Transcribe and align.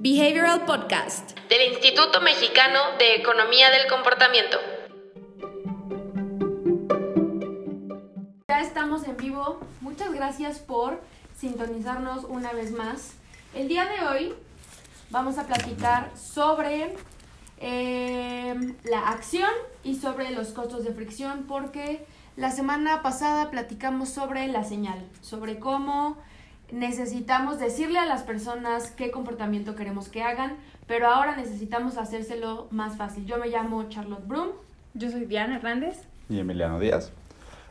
Behavioral 0.00 0.64
Podcast 0.64 1.36
del 1.48 1.72
Instituto 1.72 2.20
Mexicano 2.20 2.78
de 3.00 3.16
Economía 3.16 3.68
del 3.70 3.88
Comportamiento. 3.88 4.56
Ya 8.48 8.60
estamos 8.60 9.02
en 9.08 9.16
vivo. 9.16 9.58
Muchas 9.80 10.12
gracias 10.12 10.60
por 10.60 11.02
sintonizarnos 11.36 12.22
una 12.28 12.52
vez 12.52 12.70
más. 12.70 13.14
El 13.56 13.66
día 13.66 13.86
de 13.86 14.06
hoy 14.06 14.34
vamos 15.10 15.36
a 15.36 15.48
platicar 15.48 16.12
sobre 16.16 16.94
eh, 17.58 18.54
la 18.84 19.08
acción 19.08 19.50
y 19.82 19.96
sobre 19.96 20.30
los 20.30 20.50
costos 20.50 20.84
de 20.84 20.92
fricción 20.92 21.46
porque 21.48 22.06
la 22.36 22.52
semana 22.52 23.02
pasada 23.02 23.50
platicamos 23.50 24.10
sobre 24.10 24.46
la 24.46 24.62
señal, 24.62 25.04
sobre 25.22 25.58
cómo 25.58 26.18
necesitamos 26.70 27.58
decirle 27.58 27.98
a 27.98 28.06
las 28.06 28.22
personas 28.22 28.90
qué 28.90 29.10
comportamiento 29.10 29.74
queremos 29.74 30.08
que 30.08 30.22
hagan, 30.22 30.56
pero 30.86 31.08
ahora 31.08 31.36
necesitamos 31.36 31.96
hacérselo 31.96 32.66
más 32.70 32.96
fácil. 32.96 33.26
Yo 33.26 33.38
me 33.38 33.48
llamo 33.48 33.88
Charlotte 33.88 34.26
Broom. 34.26 34.48
Yo 34.94 35.10
soy 35.10 35.26
Diana 35.26 35.56
Hernández. 35.56 35.98
Y 36.28 36.38
Emiliano 36.38 36.78
Díaz. 36.78 37.12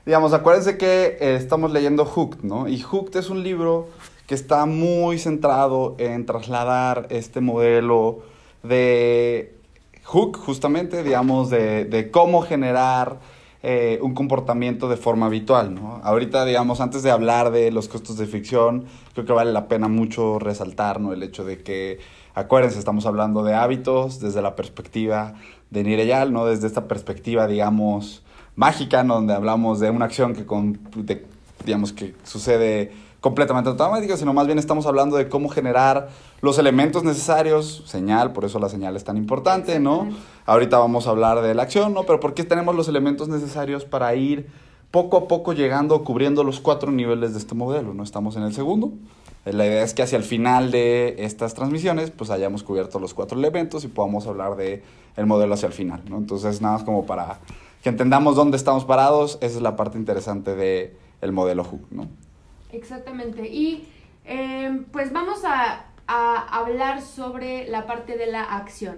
Digamos, 0.06 0.34
acuérdense 0.34 0.78
que 0.78 1.18
eh, 1.20 1.36
estamos 1.36 1.72
leyendo 1.72 2.06
Hooked, 2.06 2.44
¿no? 2.44 2.68
Y 2.68 2.80
Hooked 2.80 3.18
es 3.18 3.30
un 3.30 3.44
libro 3.44 3.90
que 4.26 4.36
está 4.36 4.66
muy 4.66 5.20
centrado 5.20 5.96
en 5.98 6.26
trasladar 6.26 7.08
este 7.10 7.42
modelo 7.42 8.20
de 8.64 9.56
Hook, 10.04 10.38
justamente, 10.38 11.04
digamos, 11.04 11.50
de, 11.50 11.86
de 11.86 12.10
cómo 12.12 12.42
generar 12.42 13.18
eh, 13.64 14.00
un 14.04 14.14
comportamiento 14.14 14.88
de 14.88 14.98
forma 14.98 15.26
habitual, 15.26 15.74
¿no? 15.74 16.00
Ahorita, 16.04 16.46
digamos, 16.46 16.80
antes 16.80 17.02
de 17.02 17.10
hablar 17.10 17.52
de 17.52 17.72
los 17.72 17.88
costos 17.88 18.18
de 18.18 18.28
fricción, 18.28 18.86
creo 19.14 19.26
que 19.26 19.34
vale 19.34 19.52
la 19.52 19.68
pena 19.68 19.88
mucho 19.88 20.38
resaltar, 20.38 21.02
¿no? 21.02 21.12
El 21.12 21.24
hecho 21.24 21.44
de 21.44 21.64
que, 21.64 22.00
acuérdense, 22.36 22.78
estamos 22.78 23.08
hablando 23.08 23.44
de 23.44 23.56
hábitos 23.56 24.20
desde 24.20 24.44
la 24.44 24.56
perspectiva 24.56 25.34
de 25.72 25.84
Nireyal, 25.84 26.32
¿no? 26.32 26.46
Desde 26.46 26.68
esta 26.68 26.88
perspectiva, 26.88 27.48
digamos, 27.48 28.24
mágica, 28.56 29.04
¿no? 29.04 29.16
Donde 29.16 29.34
hablamos 29.34 29.80
de 29.80 29.90
una 29.90 30.06
acción 30.06 30.34
que, 30.34 30.46
con, 30.46 30.80
digamos, 31.66 31.94
que 31.94 32.14
sucede 32.24 32.92
completamente 33.22 33.70
automática, 33.70 34.16
sino 34.18 34.34
más 34.34 34.46
bien 34.46 34.60
estamos 34.60 34.86
hablando 34.86 35.18
de 35.18 35.28
cómo 35.28 35.50
generar 35.50 36.10
los 36.42 36.60
elementos 36.60 37.04
necesarios, 37.04 37.84
señal, 37.86 38.32
por 38.32 38.46
eso 38.46 38.60
la 38.60 38.70
señal 38.70 38.96
es 38.96 39.04
tan 39.04 39.18
importante, 39.18 39.80
¿no? 39.80 40.10
Ahorita 40.46 40.78
vamos 40.78 41.08
a 41.08 41.10
hablar 41.10 41.42
de 41.42 41.56
la 41.56 41.64
acción, 41.64 41.94
¿no? 41.94 42.04
Pero 42.04 42.20
¿por 42.20 42.34
qué 42.34 42.44
tenemos 42.44 42.76
los 42.76 42.88
elementos 42.88 43.28
necesarios 43.28 43.86
para 43.86 44.14
ir 44.16 44.48
poco 44.92 45.18
a 45.18 45.28
poco 45.28 45.54
llegando, 45.54 46.04
cubriendo 46.04 46.44
los 46.44 46.60
cuatro 46.60 46.92
niveles 46.92 47.34
de 47.34 47.40
este 47.40 47.56
modelo, 47.56 47.94
¿no? 47.94 48.04
Estamos 48.04 48.36
en 48.36 48.44
el 48.44 48.54
segundo. 48.54 48.94
La 49.46 49.66
idea 49.66 49.84
es 49.84 49.94
que 49.94 50.04
hacia 50.04 50.18
el 50.18 50.24
final 50.24 50.72
de 50.72 51.16
estas 51.20 51.54
transmisiones, 51.54 52.12
pues 52.12 52.30
hayamos 52.30 52.64
cubierto 52.64 53.00
los 53.00 53.14
cuatro 53.14 53.38
elementos 53.38 53.84
y 53.84 53.88
podamos 53.88 54.28
hablar 54.28 54.56
de 54.58 54.84
el 55.16 55.26
modelo 55.26 55.54
hacia 55.54 55.68
el 55.68 55.74
final, 55.74 56.02
¿no? 56.10 56.18
Entonces, 56.18 56.62
nada 56.62 56.76
más 56.76 56.84
como 56.84 57.06
para 57.06 57.40
que 57.82 57.90
entendamos 57.90 58.36
dónde 58.36 58.58
estamos 58.58 58.86
parados, 58.86 59.38
esa 59.42 59.56
es 59.56 59.62
la 59.62 59.76
parte 59.76 59.98
interesante 59.98 60.56
del 60.56 60.92
el 61.22 61.32
modelo 61.32 61.64
Hook, 61.64 61.88
¿no? 61.92 62.08
Exactamente. 62.78 63.48
Y 63.48 63.88
eh, 64.26 64.86
pues 64.92 65.12
vamos 65.12 65.44
a, 65.44 65.86
a 66.08 66.60
hablar 66.60 67.02
sobre 67.02 67.68
la 67.68 67.86
parte 67.86 68.18
de 68.18 68.28
la 68.28 68.44
acción. 68.44 68.98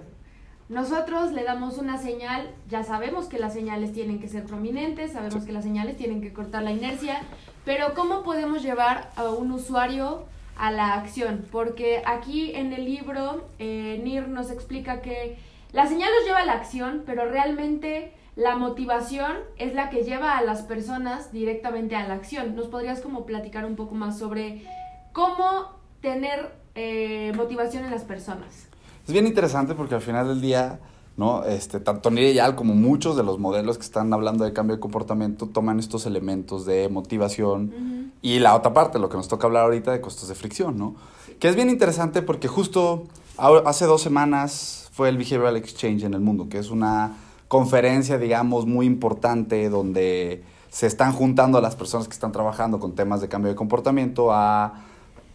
Nosotros 0.68 1.32
le 1.32 1.42
damos 1.42 1.78
una 1.78 1.98
señal, 1.98 2.48
ya 2.68 2.84
sabemos 2.84 3.26
que 3.26 3.40
las 3.40 3.52
señales 3.52 3.92
tienen 3.92 4.20
que 4.20 4.28
ser 4.28 4.44
prominentes, 4.44 5.12
sabemos 5.12 5.44
que 5.44 5.50
las 5.50 5.64
señales 5.64 5.96
tienen 5.96 6.20
que 6.22 6.32
cortar 6.32 6.62
la 6.62 6.70
inercia, 6.70 7.22
pero 7.64 7.94
¿cómo 7.94 8.22
podemos 8.22 8.62
llevar 8.62 9.10
a 9.16 9.30
un 9.30 9.50
usuario 9.50 10.24
a 10.56 10.70
la 10.70 10.94
acción? 10.94 11.44
Porque 11.50 12.02
aquí 12.06 12.52
en 12.54 12.72
el 12.72 12.84
libro 12.84 13.48
eh, 13.58 14.00
NIR 14.04 14.28
nos 14.28 14.52
explica 14.52 15.00
que 15.02 15.38
la 15.72 15.88
señal 15.88 16.10
nos 16.16 16.26
lleva 16.26 16.38
a 16.38 16.46
la 16.46 16.52
acción, 16.52 17.02
pero 17.04 17.28
realmente 17.28 18.12
la 18.40 18.56
motivación 18.56 19.32
es 19.58 19.74
la 19.74 19.90
que 19.90 20.02
lleva 20.02 20.38
a 20.38 20.42
las 20.42 20.62
personas 20.62 21.30
directamente 21.30 21.94
a 21.94 22.08
la 22.08 22.14
acción. 22.14 22.56
¿Nos 22.56 22.68
podrías 22.68 23.00
como 23.00 23.26
platicar 23.26 23.66
un 23.66 23.76
poco 23.76 23.94
más 23.94 24.18
sobre 24.18 24.64
cómo 25.12 25.74
tener 26.00 26.50
eh, 26.74 27.34
motivación 27.36 27.84
en 27.84 27.90
las 27.90 28.04
personas? 28.04 28.66
Es 29.06 29.12
bien 29.12 29.26
interesante 29.26 29.74
porque 29.74 29.94
al 29.94 30.00
final 30.00 30.26
del 30.26 30.40
día, 30.40 30.80
¿no? 31.18 31.44
Este, 31.44 31.80
tanto 31.80 32.10
Nireyal 32.10 32.54
como 32.54 32.74
muchos 32.74 33.14
de 33.14 33.24
los 33.24 33.38
modelos 33.38 33.76
que 33.76 33.84
están 33.84 34.10
hablando 34.14 34.46
de 34.46 34.54
cambio 34.54 34.76
de 34.76 34.80
comportamiento 34.80 35.46
toman 35.46 35.78
estos 35.78 36.06
elementos 36.06 36.64
de 36.64 36.88
motivación 36.88 38.10
y 38.22 38.38
la 38.38 38.54
otra 38.54 38.72
parte, 38.72 38.98
lo 38.98 39.10
que 39.10 39.18
nos 39.18 39.28
toca 39.28 39.48
hablar 39.48 39.64
ahorita 39.64 39.92
de 39.92 40.00
costos 40.00 40.30
de 40.30 40.34
fricción, 40.34 40.78
¿no? 40.78 40.94
Que 41.40 41.48
es 41.48 41.56
bien 41.56 41.68
interesante 41.68 42.22
porque 42.22 42.48
justo 42.48 43.04
hace 43.36 43.84
dos 43.84 44.00
semanas 44.00 44.88
fue 44.92 45.10
el 45.10 45.18
Behavioral 45.18 45.58
Exchange 45.58 46.04
en 46.04 46.14
el 46.14 46.20
mundo, 46.20 46.48
que 46.48 46.58
es 46.58 46.70
una 46.70 47.16
conferencia, 47.50 48.16
digamos, 48.16 48.64
muy 48.64 48.86
importante 48.86 49.68
donde 49.68 50.44
se 50.68 50.86
están 50.86 51.12
juntando 51.12 51.60
las 51.60 51.74
personas 51.74 52.06
que 52.06 52.14
están 52.14 52.30
trabajando 52.30 52.78
con 52.78 52.94
temas 52.94 53.20
de 53.20 53.28
cambio 53.28 53.50
de 53.50 53.56
comportamiento 53.56 54.32
a, 54.32 54.84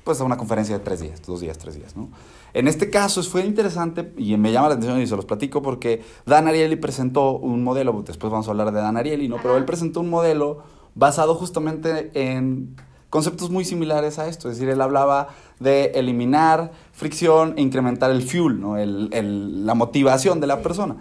pues, 0.06 0.22
a 0.22 0.24
una 0.24 0.38
conferencia 0.38 0.78
de 0.78 0.82
tres 0.82 1.02
días, 1.02 1.22
dos 1.28 1.42
días, 1.42 1.58
tres 1.58 1.76
días, 1.76 1.98
¿no? 1.98 2.08
En 2.54 2.70
este 2.70 2.90
caso 2.90 3.22
fue 3.22 3.46
interesante 3.46 4.14
y 4.16 4.38
me 4.38 4.54
llama 4.54 4.70
la 4.70 4.76
atención 4.76 5.02
y 5.02 5.08
se 5.08 5.16
los 5.18 5.26
platico 5.26 5.62
porque 5.62 6.04
Dan 6.26 6.48
Ariely 6.48 6.78
presentó 6.78 7.32
un 7.32 7.66
modelo, 7.66 8.02
después 8.08 8.32
vamos 8.32 8.48
a 8.48 8.52
hablar 8.52 8.72
de 8.72 8.80
Dan 8.80 8.96
Ariely, 8.96 9.28
¿no? 9.28 9.36
Pero 9.42 9.58
él 9.58 9.66
presentó 9.66 10.00
un 10.00 10.10
modelo 10.10 10.64
basado 10.94 11.36
justamente 11.36 12.12
en 12.14 12.78
conceptos 13.10 13.50
muy 13.50 13.66
similares 13.66 14.20
a 14.20 14.30
esto, 14.30 14.50
es 14.50 14.56
decir, 14.56 14.70
él 14.70 14.80
hablaba 14.80 15.28
de 15.60 15.88
eliminar 15.96 16.72
fricción 16.94 17.56
e 17.58 17.62
incrementar 17.62 18.10
el 18.10 18.22
fuel, 18.22 18.62
¿no? 18.62 18.78
el, 18.78 19.10
el, 19.12 19.66
la 19.66 19.74
motivación 19.74 20.40
de 20.40 20.48
la 20.48 20.62
persona. 20.62 20.96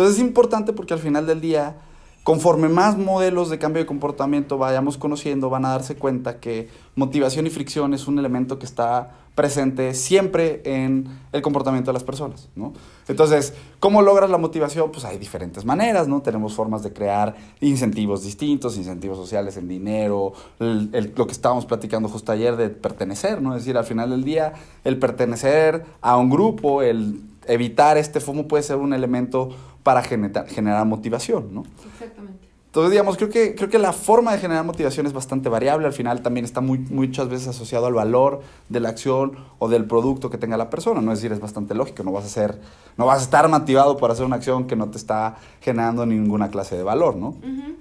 Entonces 0.00 0.18
es 0.18 0.26
importante 0.26 0.72
porque 0.72 0.94
al 0.94 0.98
final 0.98 1.26
del 1.26 1.42
día, 1.42 1.76
conforme 2.22 2.70
más 2.70 2.96
modelos 2.96 3.50
de 3.50 3.58
cambio 3.58 3.82
de 3.82 3.86
comportamiento 3.86 4.56
vayamos 4.56 4.96
conociendo, 4.96 5.50
van 5.50 5.66
a 5.66 5.68
darse 5.68 5.94
cuenta 5.94 6.40
que 6.40 6.70
motivación 6.94 7.46
y 7.46 7.50
fricción 7.50 7.92
es 7.92 8.08
un 8.08 8.18
elemento 8.18 8.58
que 8.58 8.64
está 8.64 9.10
presente 9.34 9.92
siempre 9.92 10.62
en 10.64 11.06
el 11.32 11.42
comportamiento 11.42 11.90
de 11.90 11.92
las 11.92 12.02
personas, 12.02 12.48
¿no? 12.56 12.72
Entonces, 13.08 13.52
¿cómo 13.78 14.00
logras 14.00 14.30
la 14.30 14.38
motivación? 14.38 14.90
Pues 14.90 15.04
hay 15.04 15.18
diferentes 15.18 15.66
maneras, 15.66 16.08
¿no? 16.08 16.22
Tenemos 16.22 16.54
formas 16.54 16.82
de 16.82 16.94
crear 16.94 17.36
incentivos 17.60 18.22
distintos, 18.24 18.78
incentivos 18.78 19.18
sociales 19.18 19.58
en 19.58 19.68
dinero, 19.68 20.32
lo 20.58 21.26
que 21.26 21.32
estábamos 21.32 21.66
platicando 21.66 22.08
justo 22.08 22.32
ayer 22.32 22.56
de 22.56 22.70
pertenecer, 22.70 23.42
¿no? 23.42 23.54
Es 23.54 23.64
decir, 23.64 23.76
al 23.76 23.84
final 23.84 24.08
del 24.08 24.24
día, 24.24 24.54
el 24.82 24.98
pertenecer 24.98 25.84
a 26.00 26.16
un 26.16 26.30
grupo, 26.30 26.80
el 26.80 27.20
evitar 27.46 27.98
este 27.98 28.20
FOMO 28.20 28.48
puede 28.48 28.62
ser 28.62 28.76
un 28.76 28.92
elemento 28.92 29.50
para 29.82 30.02
generar, 30.02 30.48
generar 30.48 30.86
motivación, 30.86 31.54
¿no? 31.54 31.64
Exactamente. 31.92 32.50
Entonces, 32.70 32.92
digamos, 32.92 33.16
creo 33.16 33.30
que, 33.30 33.56
creo 33.56 33.68
que 33.68 33.80
la 33.80 33.92
forma 33.92 34.30
de 34.30 34.38
generar 34.38 34.64
motivación 34.64 35.04
es 35.04 35.12
bastante 35.12 35.48
variable. 35.48 35.88
Al 35.88 35.92
final 35.92 36.22
también 36.22 36.44
está 36.44 36.60
muy, 36.60 36.78
muchas 36.78 37.28
veces 37.28 37.48
asociado 37.48 37.86
al 37.86 37.94
valor 37.94 38.42
de 38.68 38.78
la 38.78 38.90
acción 38.90 39.32
o 39.58 39.68
del 39.68 39.86
producto 39.86 40.30
que 40.30 40.38
tenga 40.38 40.56
la 40.56 40.70
persona. 40.70 41.00
¿no? 41.00 41.10
Es 41.10 41.18
decir, 41.18 41.32
es 41.32 41.40
bastante 41.40 41.74
lógico. 41.74 42.04
No 42.04 42.12
vas 42.12 42.26
a, 42.26 42.28
ser, 42.28 42.60
no 42.96 43.06
vas 43.06 43.18
a 43.18 43.22
estar 43.24 43.48
motivado 43.48 43.96
por 43.96 44.12
hacer 44.12 44.24
una 44.24 44.36
acción 44.36 44.68
que 44.68 44.76
no 44.76 44.88
te 44.88 44.98
está 44.98 45.34
generando 45.60 46.06
ninguna 46.06 46.48
clase 46.48 46.76
de 46.76 46.84
valor, 46.84 47.16
¿no? 47.16 47.30
Uh 47.30 47.42
-huh. 47.42 47.74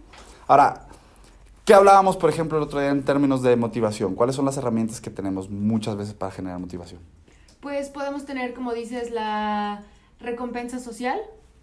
Ahora, 0.47 0.87
¿qué 1.65 1.75
hablábamos, 1.75 2.17
por 2.17 2.31
ejemplo, 2.31 2.57
el 2.57 2.63
otro 2.63 2.79
día 2.79 2.89
en 2.89 3.03
términos 3.03 3.43
de 3.43 3.55
motivación? 3.55 4.15
¿Cuáles 4.15 4.35
son 4.35 4.45
las 4.45 4.57
herramientas 4.57 5.01
que 5.01 5.11
tenemos 5.11 5.51
muchas 5.51 5.97
veces 5.97 6.15
para 6.15 6.31
generar 6.31 6.57
motivación? 6.57 6.99
Pues 7.59 7.89
podemos 7.89 8.25
tener, 8.25 8.53
como 8.53 8.73
dices, 8.73 9.11
la 9.11 9.83
recompensa 10.19 10.79
social, 10.79 11.19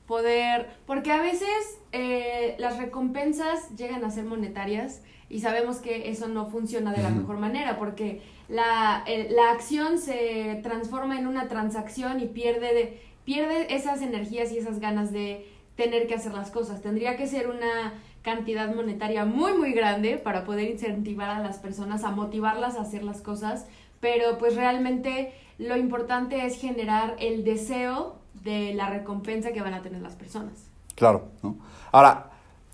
poder, 0.07 0.69
porque 0.87 1.11
a 1.11 1.21
veces 1.21 1.79
eh, 1.93 2.55
las 2.59 2.79
recompensas 2.79 3.75
llegan 3.77 4.05
a 4.05 4.11
ser 4.11 4.25
monetarias 4.25 5.03
y 5.29 5.41
sabemos 5.41 5.79
que 5.79 6.11
eso 6.11 6.29
no 6.29 6.47
funciona 6.47 6.93
de 6.93 7.03
la 7.03 7.11
mejor 7.11 7.39
manera 7.39 7.79
porque 7.79 8.23
la, 8.49 9.05
la 9.31 9.51
acción 9.51 9.98
se 9.98 10.60
transforma 10.63 11.19
en 11.19 11.27
una 11.27 11.48
transacción 11.48 12.21
y 12.21 12.27
pierde, 12.27 12.75
de, 12.75 13.01
pierde 13.25 13.75
esas 13.75 14.03
energías 14.03 14.53
y 14.53 14.59
esas 14.59 14.78
ganas 14.78 15.13
de 15.13 15.49
tener 15.75 16.07
que 16.07 16.15
hacer 16.15 16.33
las 16.33 16.51
cosas. 16.51 16.81
Tendría 16.81 17.16
que 17.16 17.27
ser 17.27 17.49
una 17.49 17.95
cantidad 18.22 18.75
monetaria 18.75 19.25
muy 19.25 19.54
muy 19.54 19.72
grande 19.72 20.19
para 20.19 20.45
poder 20.45 20.71
incentivar 20.71 21.31
a 21.31 21.41
las 21.41 21.59
personas, 21.59 22.04
a 22.04 22.10
motivarlas 22.10 22.77
a 22.77 22.83
hacer 22.83 23.03
las 23.03 23.21
cosas, 23.21 23.66
pero 24.01 24.39
pues 24.39 24.57
realmente 24.57 25.33
lo 25.58 25.76
importante 25.76 26.47
es 26.47 26.58
generar 26.60 27.16
el 27.18 27.44
deseo 27.44 28.16
de 28.44 28.74
la 28.74 28.91
recompensa 28.91 29.53
que 29.53 29.60
van 29.60 29.74
a 29.74 29.82
tener 29.82 30.03
las 30.03 30.14
personas. 30.14 30.70
Claro, 30.94 31.28
¿no? 31.42 31.56
Ahora, 31.92 32.30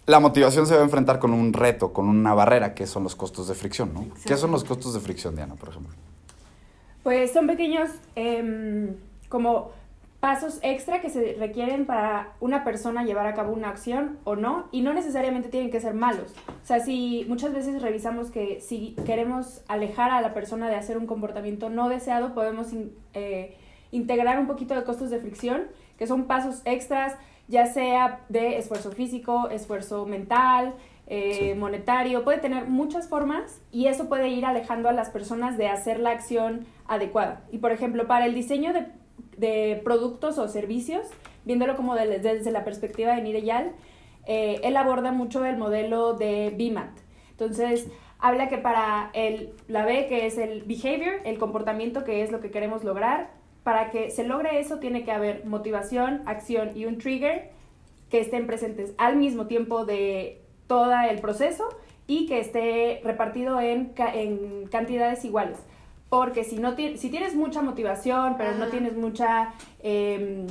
la 0.06 0.20
motivación 0.20 0.66
se 0.66 0.74
va 0.74 0.80
a 0.80 0.84
enfrentar 0.84 1.18
con 1.18 1.32
un 1.32 1.52
reto, 1.52 1.92
con 1.92 2.08
una 2.08 2.34
barrera, 2.34 2.74
que 2.74 2.86
son 2.86 3.04
los 3.04 3.14
costos 3.14 3.48
de 3.48 3.54
fricción, 3.54 3.94
¿no? 3.94 4.06
¿Qué 4.24 4.36
son 4.36 4.50
los 4.50 4.64
costos 4.64 4.94
de 4.94 5.00
fricción, 5.00 5.36
Diana, 5.36 5.54
por 5.54 5.68
ejemplo? 5.68 5.92
Pues 7.02 7.32
son 7.32 7.46
pequeños 7.46 7.90
eh, 8.16 8.94
como 9.28 9.70
pasos 10.22 10.60
extra 10.62 11.00
que 11.00 11.10
se 11.10 11.34
requieren 11.36 11.84
para 11.84 12.34
una 12.38 12.62
persona 12.62 13.02
llevar 13.02 13.26
a 13.26 13.34
cabo 13.34 13.52
una 13.52 13.70
acción 13.70 14.20
o 14.22 14.36
no, 14.36 14.68
y 14.70 14.82
no 14.82 14.94
necesariamente 14.94 15.48
tienen 15.48 15.72
que 15.72 15.80
ser 15.80 15.94
malos. 15.94 16.32
O 16.46 16.64
sea, 16.64 16.78
si 16.78 17.26
muchas 17.28 17.52
veces 17.52 17.82
revisamos 17.82 18.30
que 18.30 18.60
si 18.60 18.94
queremos 19.04 19.64
alejar 19.66 20.12
a 20.12 20.20
la 20.20 20.32
persona 20.32 20.68
de 20.68 20.76
hacer 20.76 20.96
un 20.96 21.08
comportamiento 21.08 21.70
no 21.70 21.88
deseado, 21.88 22.34
podemos 22.34 22.68
eh, 23.14 23.56
integrar 23.90 24.38
un 24.38 24.46
poquito 24.46 24.76
de 24.76 24.84
costos 24.84 25.10
de 25.10 25.18
fricción, 25.18 25.62
que 25.98 26.06
son 26.06 26.28
pasos 26.28 26.62
extras, 26.66 27.16
ya 27.48 27.66
sea 27.66 28.20
de 28.28 28.58
esfuerzo 28.58 28.92
físico, 28.92 29.48
esfuerzo 29.48 30.06
mental, 30.06 30.74
eh, 31.08 31.56
monetario, 31.56 32.22
puede 32.22 32.38
tener 32.38 32.68
muchas 32.68 33.08
formas 33.08 33.60
y 33.72 33.86
eso 33.86 34.08
puede 34.08 34.28
ir 34.28 34.46
alejando 34.46 34.88
a 34.88 34.92
las 34.92 35.10
personas 35.10 35.58
de 35.58 35.66
hacer 35.66 35.98
la 35.98 36.12
acción 36.12 36.64
adecuada. 36.86 37.42
Y 37.50 37.58
por 37.58 37.72
ejemplo, 37.72 38.06
para 38.06 38.26
el 38.26 38.34
diseño 38.34 38.72
de, 38.72 38.86
de 39.36 39.80
productos 39.84 40.38
o 40.38 40.48
servicios, 40.48 41.06
viéndolo 41.44 41.76
como 41.76 41.94
desde 41.94 42.50
la 42.50 42.64
perspectiva 42.64 43.14
de 43.14 43.22
Nireyal, 43.22 43.72
eh, 44.26 44.60
él 44.62 44.76
aborda 44.76 45.12
mucho 45.12 45.44
el 45.44 45.56
modelo 45.56 46.14
de 46.14 46.52
BIMAT. 46.56 46.90
Entonces, 47.30 47.88
habla 48.18 48.48
que 48.48 48.58
para 48.58 49.10
el, 49.14 49.54
la 49.66 49.84
B, 49.84 50.06
que 50.06 50.26
es 50.26 50.38
el 50.38 50.62
behavior, 50.62 51.20
el 51.24 51.38
comportamiento, 51.38 52.04
que 52.04 52.22
es 52.22 52.30
lo 52.30 52.40
que 52.40 52.50
queremos 52.50 52.84
lograr, 52.84 53.30
para 53.64 53.90
que 53.90 54.10
se 54.10 54.24
logre 54.24 54.60
eso 54.60 54.78
tiene 54.78 55.04
que 55.04 55.12
haber 55.12 55.44
motivación, 55.44 56.22
acción 56.26 56.76
y 56.76 56.86
un 56.86 56.98
trigger 56.98 57.50
que 58.10 58.20
estén 58.20 58.46
presentes 58.46 58.94
al 58.98 59.16
mismo 59.16 59.46
tiempo 59.46 59.84
de 59.84 60.40
todo 60.66 60.92
el 61.08 61.20
proceso 61.20 61.68
y 62.06 62.26
que 62.26 62.40
esté 62.40 63.00
repartido 63.04 63.60
en, 63.60 63.92
en 63.96 64.66
cantidades 64.66 65.24
iguales. 65.24 65.58
Porque 66.12 66.44
si, 66.44 66.58
no 66.58 66.76
si 66.76 67.08
tienes 67.08 67.34
mucha 67.34 67.62
motivación, 67.62 68.34
pero 68.36 68.52
no 68.52 68.66
tienes 68.66 68.94
mucha 68.94 69.54
em, 69.82 70.46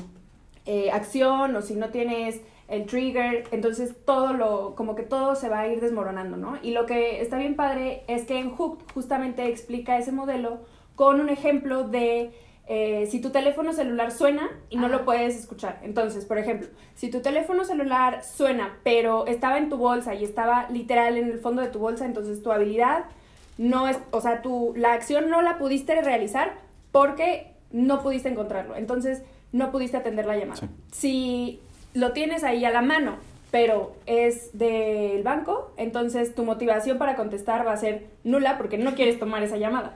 eh, 0.66 0.90
acción 0.90 1.56
o 1.56 1.62
si 1.62 1.76
no 1.76 1.90
tienes 1.90 2.42
el 2.68 2.88
trigger, 2.88 3.44
entonces 3.52 3.94
todo 4.04 4.34
lo, 4.34 4.74
como 4.74 4.96
que 4.96 5.04
todo 5.04 5.36
se 5.36 5.50
va 5.50 5.60
a 5.60 5.68
ir 5.68 5.80
desmoronando, 5.80 6.36
¿no? 6.36 6.58
Y 6.64 6.72
lo 6.72 6.88
que 6.88 7.22
está 7.22 7.38
bien 7.38 7.56
padre 7.56 8.02
es 8.08 8.26
que 8.26 8.40
en 8.40 8.50
Hook 8.50 8.92
justamente 8.96 9.46
explica 9.50 10.00
ese 10.00 10.12
modelo 10.12 10.62
con 10.96 11.22
un 11.22 11.30
ejemplo 11.30 11.84
de 11.84 12.32
eh, 12.66 13.08
si 13.12 13.22
tu 13.22 13.30
teléfono 13.30 13.72
celular 13.72 14.10
suena 14.10 14.50
y 14.72 14.78
no 14.78 14.88
lo 14.88 15.06
puedes 15.06 15.38
escuchar. 15.38 15.80
Entonces, 15.84 16.26
por 16.26 16.40
ejemplo, 16.40 16.70
si 16.96 17.12
tu 17.12 17.22
teléfono 17.22 17.66
celular 17.66 18.24
suena, 18.24 18.80
pero 18.84 19.28
estaba 19.28 19.60
en 19.60 19.70
tu 19.70 19.78
bolsa 19.78 20.16
y 20.16 20.24
estaba 20.24 20.68
literal 20.72 21.18
en 21.18 21.30
el 21.30 21.38
fondo 21.38 21.62
de 21.62 21.68
tu 21.68 21.78
bolsa, 21.78 22.06
entonces 22.06 22.42
tu 22.42 22.52
habilidad 22.52 23.06
no 23.62 23.88
es, 23.88 24.00
o 24.10 24.22
sea, 24.22 24.42
tu, 24.42 24.74
la 24.76 24.94
acción 24.94 25.30
no 25.30 25.44
la 25.44 25.60
pudiste 25.60 26.02
realizar 26.02 26.54
porque 26.92 27.54
no 27.72 28.02
pudiste 28.02 28.28
encontrarlo. 28.28 28.76
Entonces, 28.76 29.22
no 29.52 29.72
pudiste 29.72 29.98
atender 29.98 30.26
la 30.26 30.36
llamada. 30.36 30.68
Si 30.92 31.60
lo 31.94 32.12
tienes 32.12 32.44
ahí 32.44 32.66
a 32.66 32.72
la 32.72 32.82
mano, 32.82 33.18
pero 33.52 33.94
es 34.08 34.58
del 34.58 35.22
banco, 35.22 35.74
entonces 35.78 36.34
tu 36.34 36.44
motivación 36.44 36.98
para 36.98 37.16
contestar 37.16 37.68
va 37.68 37.74
a 37.74 37.78
ser 37.78 38.08
nula 38.24 38.58
porque 38.58 38.80
no 38.80 38.96
quieres 38.96 39.20
tomar 39.20 39.44
esa 39.44 39.58
llamada. 39.58 39.96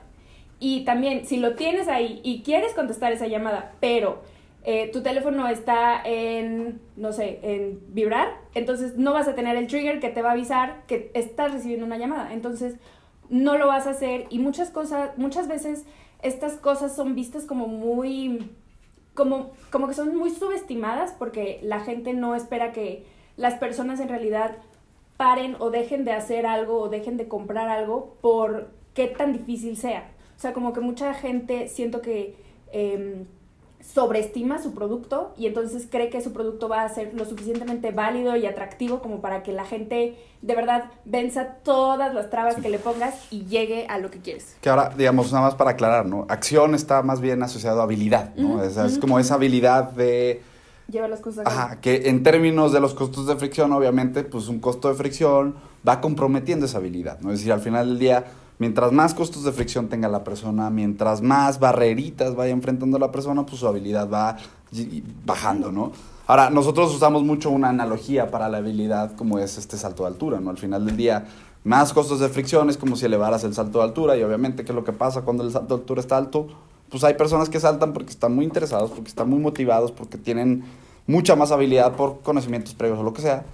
Y 0.60 0.84
también, 0.84 1.26
si 1.26 1.38
lo 1.38 1.56
tienes 1.56 1.88
ahí 1.88 2.20
y 2.22 2.42
quieres 2.42 2.72
contestar 2.72 3.12
esa 3.12 3.26
llamada, 3.26 3.72
pero 3.80 4.22
eh, 4.64 4.90
tu 4.92 5.02
teléfono 5.02 5.48
está 5.48 6.02
en, 6.04 6.80
no 6.96 7.12
sé, 7.12 7.40
en 7.42 7.80
vibrar, 7.88 8.28
entonces 8.54 8.96
no 8.96 9.12
vas 9.12 9.26
a 9.26 9.34
tener 9.34 9.56
el 9.56 9.66
trigger 9.66 9.98
que 9.98 10.10
te 10.10 10.22
va 10.22 10.30
a 10.30 10.32
avisar 10.32 10.84
que 10.86 11.10
estás 11.14 11.52
recibiendo 11.52 11.84
una 11.84 11.98
llamada. 11.98 12.32
Entonces, 12.32 12.76
no 13.30 13.58
lo 13.58 13.66
vas 13.66 13.86
a 13.86 13.90
hacer 13.90 14.26
y 14.30 14.38
muchas 14.38 14.70
cosas, 14.70 15.16
muchas 15.16 15.48
veces 15.48 15.84
estas 16.22 16.54
cosas 16.54 16.94
son 16.94 17.14
vistas 17.14 17.44
como 17.44 17.66
muy, 17.66 18.50
como, 19.14 19.52
como 19.70 19.88
que 19.88 19.94
son 19.94 20.16
muy 20.16 20.30
subestimadas 20.30 21.12
porque 21.18 21.60
la 21.62 21.80
gente 21.80 22.12
no 22.12 22.34
espera 22.34 22.72
que 22.72 23.04
las 23.36 23.54
personas 23.54 24.00
en 24.00 24.08
realidad 24.08 24.56
paren 25.16 25.56
o 25.58 25.70
dejen 25.70 26.04
de 26.04 26.12
hacer 26.12 26.46
algo 26.46 26.80
o 26.80 26.88
dejen 26.88 27.16
de 27.16 27.28
comprar 27.28 27.68
algo 27.68 28.16
por 28.20 28.70
qué 28.94 29.06
tan 29.06 29.32
difícil 29.32 29.76
sea. 29.76 30.10
O 30.36 30.38
sea, 30.38 30.52
como 30.52 30.72
que 30.72 30.80
mucha 30.80 31.14
gente 31.14 31.68
siento 31.68 32.02
que 32.02 32.36
em, 32.72 33.26
sobreestima 33.80 34.62
su 34.62 34.74
producto 34.74 35.32
y 35.36 35.46
entonces 35.46 35.86
cree 35.90 36.10
que 36.10 36.20
su 36.20 36.32
producto 36.32 36.68
va 36.68 36.82
a 36.82 36.88
ser 36.88 37.14
lo 37.14 37.24
suficientemente 37.24 37.92
válido 37.92 38.36
y 38.36 38.46
atractivo 38.46 39.00
como 39.00 39.20
para 39.20 39.42
que 39.42 39.52
la 39.52 39.64
gente 39.64 40.16
de 40.42 40.54
verdad 40.54 40.90
venza 41.04 41.56
todas 41.62 42.12
las 42.14 42.30
trabas 42.30 42.56
que 42.56 42.68
le 42.68 42.78
pongas 42.78 43.14
y 43.30 43.46
llegue 43.46 43.86
a 43.88 43.98
lo 43.98 44.10
que 44.10 44.18
quieres. 44.18 44.56
Que 44.60 44.68
ahora, 44.68 44.92
digamos, 44.96 45.32
nada 45.32 45.46
más 45.46 45.54
para 45.54 45.70
aclarar, 45.70 46.06
¿no? 46.06 46.26
Acción 46.28 46.74
está 46.74 47.02
más 47.02 47.20
bien 47.20 47.42
asociado 47.42 47.80
a 47.80 47.84
habilidad, 47.84 48.34
¿no? 48.36 48.62
es, 48.62 48.98
como 48.98 49.18
esa 49.18 49.34
habilidad 49.34 49.92
de... 49.92 50.42
Llevar 50.90 51.10
las 51.10 51.20
cosas. 51.20 51.46
Ajá, 51.46 51.80
que 51.80 52.08
en 52.08 52.22
términos 52.22 52.72
de 52.72 52.80
los 52.80 52.94
costos 52.94 53.26
de 53.26 53.34
fricción, 53.36 53.72
obviamente, 53.72 54.22
pues 54.22 54.46
un 54.48 54.60
costo 54.60 54.88
de 54.88 54.94
fricción 54.94 55.56
va 55.86 56.00
comprometiendo 56.00 56.66
esa 56.66 56.78
habilidad, 56.78 57.18
¿no? 57.20 57.32
Es 57.32 57.38
decir, 57.38 57.52
al 57.52 57.60
final 57.60 57.88
del 57.88 57.98
día 57.98 58.24
Mientras 58.58 58.92
más 58.92 59.12
costos 59.12 59.44
de 59.44 59.52
fricción 59.52 59.88
tenga 59.88 60.08
la 60.08 60.24
persona, 60.24 60.70
mientras 60.70 61.20
más 61.20 61.58
barreritas 61.58 62.34
vaya 62.34 62.52
enfrentando 62.52 62.98
la 62.98 63.12
persona, 63.12 63.44
pues 63.44 63.60
su 63.60 63.68
habilidad 63.68 64.08
va 64.10 64.36
bajando, 65.24 65.70
¿no? 65.70 65.92
Ahora, 66.26 66.50
nosotros 66.50 66.94
usamos 66.94 67.22
mucho 67.22 67.50
una 67.50 67.68
analogía 67.68 68.30
para 68.30 68.48
la 68.48 68.58
habilidad 68.58 69.14
como 69.14 69.38
es 69.38 69.58
este 69.58 69.76
salto 69.76 70.02
de 70.04 70.08
altura, 70.08 70.40
¿no? 70.40 70.50
Al 70.50 70.58
final 70.58 70.84
del 70.84 70.96
día, 70.96 71.26
más 71.64 71.92
costos 71.92 72.18
de 72.18 72.28
fricción 72.28 72.70
es 72.70 72.76
como 72.76 72.96
si 72.96 73.06
elevaras 73.06 73.44
el 73.44 73.54
salto 73.54 73.78
de 73.78 73.84
altura 73.84 74.16
y 74.16 74.22
obviamente, 74.22 74.64
¿qué 74.64 74.72
es 74.72 74.76
lo 74.76 74.84
que 74.84 74.92
pasa 74.92 75.22
cuando 75.22 75.44
el 75.44 75.52
salto 75.52 75.76
de 75.76 75.82
altura 75.82 76.00
está 76.00 76.16
alto? 76.16 76.48
Pues 76.88 77.04
hay 77.04 77.14
personas 77.14 77.48
que 77.48 77.60
saltan 77.60 77.92
porque 77.92 78.10
están 78.10 78.34
muy 78.34 78.44
interesados, 78.44 78.90
porque 78.90 79.08
están 79.08 79.28
muy 79.28 79.38
motivados, 79.38 79.92
porque 79.92 80.16
tienen 80.16 80.64
mucha 81.06 81.36
más 81.36 81.52
habilidad 81.52 81.94
por 81.94 82.20
conocimientos 82.22 82.74
previos 82.74 82.98
o 82.98 83.02
lo 83.02 83.12
que 83.12 83.22
sea. 83.22 83.44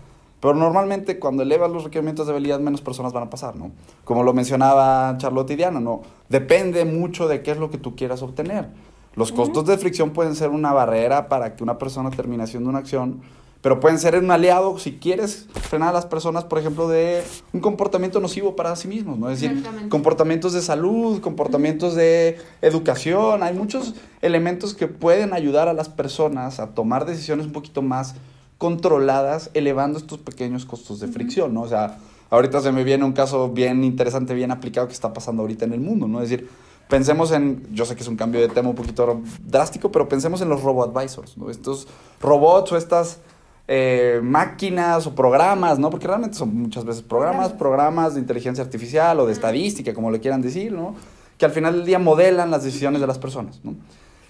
Pero 0.43 0.55
normalmente 0.55 1.21
cuando 1.21 1.45
elevas 1.45 1.71
los 1.71 1.85
requerimientos 1.85 2.27
de 2.27 2.33
habilidad, 2.33 2.59
menos 2.59 2.81
personas 2.81 3.13
van 3.13 3.23
a 3.23 3.31
pasar, 3.31 3.55
¿no? 3.55 3.71
Como 4.03 4.25
lo 4.25 4.35
mencionaba 4.35 5.17
Charlotte 5.19 5.53
y 5.53 5.55
Diana, 5.55 5.79
¿no? 5.79 6.03
Depende 6.29 6.85
mucho 6.85 7.29
de 7.29 7.43
qué 7.43 7.53
es 7.53 7.59
lo 7.59 7.71
que 7.71 7.79
tú 7.79 7.95
quieras 7.95 8.23
obtener. 8.23 8.67
Los 9.15 9.31
costos 9.31 9.67
de 9.67 9.79
fricción 9.79 10.11
pueden 10.11 10.35
ser 10.35 10.51
una 10.51 10.73
barrera 10.73 11.29
para 11.29 11.55
que 11.55 11.63
una 11.63 11.79
persona 11.79 12.11
termine 12.11 12.43
haciendo 12.43 12.71
una 12.71 12.81
acción, 12.81 13.21
pero 13.61 13.79
pueden 13.79 14.01
ser 14.01 14.19
un 14.19 14.33
aliado 14.33 14.77
si 14.81 14.95
quieres 14.95 15.47
frenar 15.53 15.91
a 15.91 15.93
las 15.93 16.07
personas, 16.07 16.43
por 16.43 16.59
ejemplo, 16.59 16.89
de 16.89 17.23
un 17.53 17.61
comportamiento 17.61 18.19
nocivo 18.19 18.57
para 18.57 18.75
sí 18.75 18.89
mismos, 18.89 19.21
¿no? 19.21 19.31
Es 19.31 19.41
decir, 19.41 19.63
comportamientos 19.91 20.55
de 20.55 20.63
salud, 20.63 21.21
comportamientos 21.21 21.95
de 21.95 22.39
educación, 22.63 23.45
hay 23.45 23.55
muchos 23.55 23.95
elementos 24.23 24.75
que 24.75 24.89
pueden 24.89 25.35
ayudar 25.35 25.69
a 25.69 25.73
las 25.73 25.89
personas 25.89 26.59
a 26.59 26.71
tomar 26.71 27.05
decisiones 27.07 27.47
un 27.47 27.53
poquito 27.53 27.81
más 27.81 28.17
controladas, 28.63 29.51
elevando 29.55 29.99
estos 29.99 30.21
pequeños 30.21 30.65
costos 30.65 31.01
de 31.01 31.09
fricción, 31.09 31.53
¿no? 31.53 31.63
O 31.63 31.69
sea, 31.69 31.99
ahorita 32.31 32.61
se 32.61 32.71
me 32.71 32.85
viene 32.85 33.05
un 33.05 33.11
caso 33.11 33.49
bien 33.49 33.83
interesante, 33.83 34.35
bien 34.35 34.53
aplicado 34.53 34.87
que 34.87 34.93
está 34.93 35.13
pasando 35.13 35.43
ahorita 35.43 35.65
en 35.65 35.73
el 35.73 35.81
mundo, 35.81 36.07
¿no? 36.07 36.23
Es 36.23 36.31
decir, 36.31 36.49
pensemos 36.89 37.33
en, 37.33 37.67
yo 37.73 37.85
sé 37.85 37.97
que 37.97 38.03
es 38.03 38.09
un 38.09 38.15
cambio 38.15 38.41
de 38.41 38.47
tema 38.47 38.69
un 38.69 38.77
poquito 38.77 39.21
drástico, 39.45 39.91
pero 39.91 40.09
pensemos 40.09 40.43
en 40.43 40.49
los 40.49 40.63
robo 40.63 40.85
advisors, 40.85 41.37
¿no? 41.37 41.51
Estos 41.51 41.89
robots 42.21 42.71
o 42.71 42.77
estas 42.77 43.19
eh, 43.67 44.21
máquinas 44.23 45.09
o 45.09 45.15
programas, 45.17 45.81
¿no? 45.81 45.91
Porque 45.91 46.07
realmente 46.07 46.37
son 46.37 46.55
muchas 46.55 46.85
veces 46.85 47.03
programas, 47.03 47.53
programas 47.55 48.15
de 48.15 48.21
inteligencia 48.21 48.63
artificial 48.63 49.19
o 49.19 49.27
de 49.27 49.33
estadística, 49.33 49.93
como 49.93 50.13
le 50.13 50.21
quieran 50.21 50.41
decir, 50.41 50.71
¿no? 50.71 50.95
Que 51.37 51.47
al 51.47 51.51
final 51.51 51.79
del 51.79 51.85
día 51.85 51.99
modelan 51.99 52.53
las 52.53 52.63
decisiones 52.63 53.01
de 53.01 53.09
las 53.09 53.19
personas, 53.19 53.59
¿no? 53.65 53.75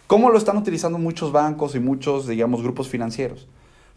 ¿Cómo 0.06 0.30
lo 0.30 0.38
están 0.38 0.56
utilizando 0.56 0.96
muchos 0.96 1.32
bancos 1.32 1.74
y 1.74 1.80
muchos, 1.80 2.26
digamos, 2.26 2.62
grupos 2.62 2.88
financieros? 2.88 3.46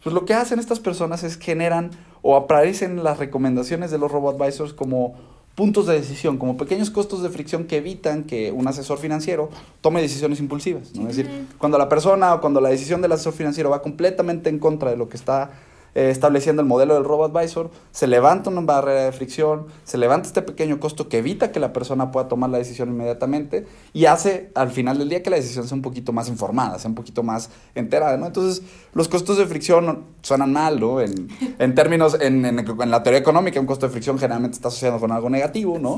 Pues 0.05 0.13
lo 0.13 0.23
que 0.23 0.35
hacen 0.35 0.59
estas 0.59 0.79
personas 0.79 1.23
es 1.23 1.35
generan 1.39 1.89
o 2.21 2.35
aparecen 2.35 3.03
las 3.03 3.17
recomendaciones 3.17 3.89
de 3.89 3.97
los 3.97 4.11
robo-advisors 4.11 4.71
como 4.71 5.15
puntos 5.55 5.87
de 5.87 5.95
decisión, 5.95 6.37
como 6.37 6.57
pequeños 6.57 6.91
costos 6.91 7.23
de 7.23 7.29
fricción 7.29 7.65
que 7.65 7.77
evitan 7.77 8.23
que 8.23 8.51
un 8.51 8.67
asesor 8.67 8.99
financiero 8.99 9.49
tome 9.81 10.03
decisiones 10.03 10.39
impulsivas. 10.39 10.93
¿no? 10.93 11.09
Es 11.09 11.17
decir, 11.17 11.47
cuando 11.57 11.79
la 11.79 11.89
persona 11.89 12.35
o 12.35 12.39
cuando 12.39 12.61
la 12.61 12.69
decisión 12.69 13.01
del 13.01 13.13
asesor 13.13 13.33
financiero 13.33 13.71
va 13.71 13.81
completamente 13.81 14.47
en 14.51 14.59
contra 14.59 14.91
de 14.91 14.97
lo 14.97 15.09
que 15.09 15.17
está 15.17 15.53
eh, 15.95 16.09
estableciendo 16.09 16.61
el 16.61 16.67
modelo 16.67 16.93
del 16.93 17.05
Robo 17.05 17.23
Advisor, 17.25 17.71
se 17.91 18.05
levanta 18.05 18.49
una 18.49 18.61
barrera 18.61 19.05
de 19.05 19.11
fricción, 19.13 19.67
se 19.85 19.97
levanta 19.97 20.27
este 20.27 20.41
pequeño 20.41 20.79
costo 20.79 21.07
que 21.07 21.19
evita 21.19 21.51
que 21.51 21.59
la 21.61 21.71
persona 21.71 22.11
pueda 22.11 22.27
tomar 22.27 22.49
la 22.49 22.57
decisión 22.57 22.89
inmediatamente 22.89 23.65
y 23.93 24.05
hace 24.05 24.51
al 24.55 24.71
final 24.71 24.97
del 24.97 25.07
día 25.07 25.23
que 25.23 25.29
la 25.29 25.37
decisión 25.37 25.67
sea 25.67 25.75
un 25.75 25.81
poquito 25.81 26.11
más 26.11 26.27
informada, 26.27 26.77
sea 26.79 26.89
un 26.89 26.95
poquito 26.95 27.23
más 27.23 27.49
enterada, 27.75 28.17
¿no? 28.17 28.27
Entonces, 28.27 28.61
los 28.93 29.07
costos 29.07 29.37
de 29.37 29.45
fricción 29.45 30.03
suenan 30.21 30.51
mal, 30.51 30.79
¿no? 30.79 30.99
En, 30.99 31.29
en 31.59 31.75
términos, 31.75 32.17
en, 32.19 32.45
en, 32.45 32.59
en, 32.59 32.91
la 32.91 33.01
teoría 33.01 33.19
económica, 33.19 33.59
un 33.59 33.65
costo 33.65 33.85
de 33.85 33.91
fricción 33.91 34.19
generalmente 34.19 34.55
está 34.55 34.67
asociado 34.67 34.99
con 34.99 35.11
algo 35.11 35.29
negativo, 35.29 35.79
¿no? 35.79 35.97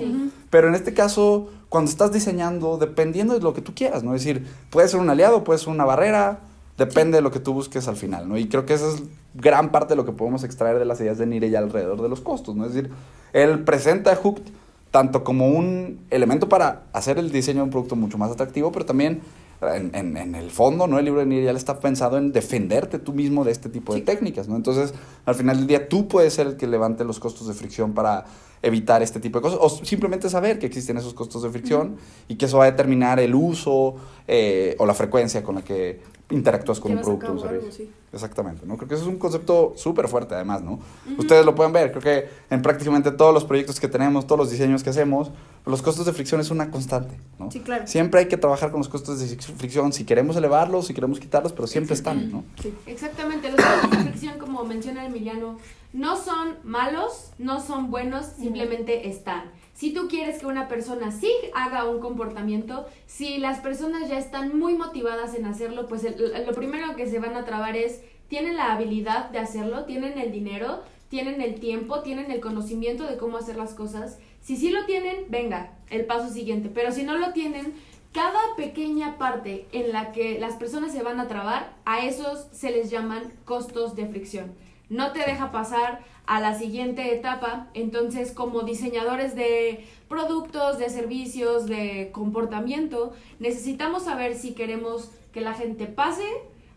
Pero 0.50 0.68
en 0.68 0.76
este 0.76 0.94
caso, 0.94 1.50
cuando 1.70 1.90
estás 1.90 2.12
diseñando, 2.12 2.78
dependiendo 2.78 3.34
de 3.34 3.40
lo 3.40 3.54
que 3.54 3.62
tú 3.62 3.74
quieras, 3.74 4.04
¿no? 4.04 4.14
Es 4.14 4.24
decir, 4.24 4.46
puede 4.70 4.88
ser 4.88 5.00
un 5.00 5.10
aliado, 5.10 5.44
puede 5.44 5.58
ser 5.60 5.70
una 5.70 5.86
barrera, 5.86 6.42
Depende 6.78 7.18
de 7.18 7.22
lo 7.22 7.32
que 7.32 7.40
tú 7.40 7.54
busques 7.54 7.88
al 7.88 7.96
final, 7.96 8.30
¿no? 8.30 8.38
Y 8.38 8.48
creo 8.48 8.66
que 8.66 8.76
esa 8.76 8.88
es 8.88 9.04
gran 9.34 9.72
parte 9.72 9.94
de 9.94 9.96
lo 9.96 10.06
que 10.06 10.12
podemos 10.12 10.44
extraer 10.44 10.78
de 10.78 10.86
las 10.86 11.02
ideas 11.02 11.18
de 11.18 11.26
Nire 11.26 11.56
alrededor 11.58 12.02
de 12.02 12.10
los 12.10 12.22
costos, 12.22 12.56
¿no? 12.56 12.66
Es 12.66 12.74
decir, 12.74 12.92
él 13.34 13.64
presenta 13.64 14.12
a 14.12 14.16
Hooked 14.16 14.44
tanto 14.92 15.24
como 15.24 15.48
un 15.48 16.00
elemento 16.12 16.48
para 16.48 16.84
hacer 16.94 17.18
el 17.18 17.32
diseño 17.32 17.58
de 17.58 17.64
un 17.64 17.70
producto 17.72 17.96
mucho 17.96 18.18
más 18.18 18.32
atractivo, 18.32 18.72
pero 18.72 18.86
también 18.86 19.22
en, 19.62 20.18
en, 20.18 20.36
el 20.36 20.52
fondo, 20.52 20.86
¿no? 20.86 21.00
El 21.00 21.06
libro 21.06 21.20
de 21.20 21.26
Nire 21.26 21.50
está 21.50 21.80
pensado 21.80 22.18
en 22.18 22.32
defenderte 22.32 23.00
tú 23.00 23.12
mismo 23.12 23.44
de 23.44 23.52
este 23.52 23.70
tipo 23.70 23.96
de 23.96 24.02
técnicas, 24.02 24.48
¿no? 24.48 24.56
Entonces, 24.56 24.94
al 25.26 25.34
final 25.34 25.58
del 25.58 25.68
día, 25.68 25.90
tú 25.90 26.08
puedes 26.08 26.34
ser 26.34 26.46
el 26.46 26.58
que 26.58 26.68
levante 26.68 27.04
los 27.04 27.20
costos 27.20 27.48
de 27.48 27.56
fricción 27.56 27.94
para 27.94 28.26
evitar 28.62 29.02
este 29.04 29.20
tipo 29.20 29.40
de 29.40 29.44
cosas 29.44 29.60
o 29.62 29.70
simplemente 29.70 30.30
saber 30.30 30.60
que 30.60 30.66
existen 30.66 30.98
esos 30.98 31.14
costos 31.14 31.44
de 31.44 31.50
fricción 31.50 31.98
y 32.28 32.36
que 32.36 32.46
eso 32.46 32.58
va 32.58 32.66
a 32.66 32.72
determinar 32.72 33.20
el 33.20 33.36
uso 33.36 33.96
eh, 34.28 34.76
o 34.80 34.86
la 34.86 34.94
frecuencia 34.94 35.42
con 35.44 35.56
la 35.56 35.62
que 35.62 36.02
interactúas 36.30 36.80
con 36.80 36.92
un 36.92 37.02
producto 37.02 37.28
o 37.28 37.32
un 37.32 37.38
algo, 37.40 37.50
servicio. 37.50 37.72
sí. 37.72 37.92
Exactamente, 38.12 38.66
¿no? 38.66 38.78
Creo 38.78 38.88
que 38.88 38.96
eso 38.96 39.04
es 39.04 39.10
un 39.10 39.18
concepto 39.18 39.74
súper 39.76 40.08
fuerte 40.08 40.34
además, 40.34 40.62
¿no? 40.62 40.80
Ustedes 41.18 41.46
lo 41.46 41.56
pueden 41.56 41.74
ver, 41.74 41.92
creo 41.92 42.02
que 42.02 42.30
en 42.50 42.62
prácticamente 42.62 43.12
todos 43.12 43.34
los 43.34 43.44
proyectos 43.46 43.80
que 43.80 43.88
tenemos, 43.88 44.26
todos 44.26 44.40
los 44.40 44.52
diseños 44.52 44.84
que 44.84 44.90
hacemos, 44.90 45.32
los 45.66 45.82
costos 45.82 46.06
de 46.06 46.14
fricción 46.14 46.40
es 46.42 46.50
una 46.50 46.72
constante, 46.72 47.20
¿no? 47.38 47.52
Sí, 47.52 47.60
claro. 47.60 47.86
Siempre 47.86 48.22
hay 48.22 48.28
que 48.28 48.38
trabajar 48.38 48.72
con 48.72 48.80
los 48.80 48.90
costos 48.90 49.20
de 49.20 49.28
fricción, 49.38 49.92
si 49.94 50.06
queremos 50.06 50.36
elevarlos, 50.36 50.88
si 50.88 50.94
queremos 50.94 51.20
quitarlos, 51.20 51.54
pero 51.54 51.68
siempre 51.68 51.96
están, 51.96 52.32
¿no? 52.32 52.44
Sí. 52.62 52.74
Exactamente, 52.86 53.52
los 53.52 53.64
costos 53.64 53.92
de 53.92 53.98
fricción, 53.98 54.40
como 54.40 54.64
menciona 54.64 55.06
Emiliano, 55.06 55.58
no 55.94 56.16
son 56.16 56.56
malos, 56.64 57.32
no 57.38 57.62
son 57.62 57.92
buenos, 57.92 58.26
simplemente 58.38 59.10
están. 59.10 59.52
Si 59.78 59.94
tú 59.94 60.08
quieres 60.08 60.40
que 60.40 60.48
una 60.48 60.68
persona 60.68 61.12
sí 61.12 61.32
haga 61.54 61.88
un 61.88 62.00
comportamiento, 62.00 62.88
si 63.06 63.38
las 63.38 63.60
personas 63.60 64.10
ya 64.10 64.18
están 64.18 64.58
muy 64.58 64.74
motivadas 64.74 65.36
en 65.36 65.46
hacerlo, 65.46 65.88
pues 65.88 66.04
el- 66.04 66.18
lo 66.48 66.54
primero 66.54 66.96
que 66.96 67.06
se 67.06 67.20
van 67.20 67.36
a 67.36 67.46
trabar 67.46 67.78
es, 67.78 68.02
¿tienen 68.28 68.58
la 68.58 68.74
habilidad 68.74 69.30
de 69.30 69.38
hacerlo? 69.38 69.86
¿Tienen 69.86 70.18
el 70.18 70.32
dinero? 70.32 70.82
¿Tienen 71.10 71.42
el 71.42 71.60
tiempo? 71.60 72.00
¿Tienen 72.00 72.32
el 72.32 72.40
conocimiento 72.42 73.04
de 73.04 73.18
cómo 73.18 73.38
hacer 73.38 73.56
las 73.56 73.76
cosas? 73.76 74.18
Si 74.42 74.56
sí 74.56 74.72
lo 74.72 74.86
tienen, 74.86 75.26
venga, 75.30 75.74
el 75.92 76.06
paso 76.06 76.34
siguiente. 76.34 76.72
Pero 76.74 76.92
si 76.92 77.04
no 77.04 77.16
lo 77.16 77.32
tienen, 77.34 77.76
cada 78.14 78.40
pequeña 78.56 79.20
parte 79.20 79.68
en 79.74 79.92
la 79.92 80.12
que 80.12 80.40
las 80.40 80.56
personas 80.56 80.92
se 80.92 81.04
van 81.04 81.20
a 81.20 81.28
trabar, 81.28 81.76
a 81.86 82.04
esos 82.04 82.48
se 82.52 82.72
les 82.72 82.90
llaman 82.90 83.32
costos 83.46 83.96
de 83.96 84.08
fricción. 84.08 84.54
No 84.90 85.12
te 85.12 85.20
deja 85.20 85.52
pasar 85.52 86.00
a 86.26 86.40
la 86.42 86.54
siguiente 86.54 87.14
etapa, 87.14 87.68
entonces 87.74 88.32
como 88.32 88.62
diseñadores 88.62 89.36
de 89.36 89.86
productos, 90.10 90.78
de 90.78 90.90
servicios, 90.90 91.68
de 91.68 92.10
comportamiento, 92.12 93.14
necesitamos 93.40 94.04
saber 94.04 94.36
si 94.36 94.54
queremos 94.54 95.12
que 95.34 95.42
la 95.42 95.54
gente 95.54 95.86
pase 95.86 96.26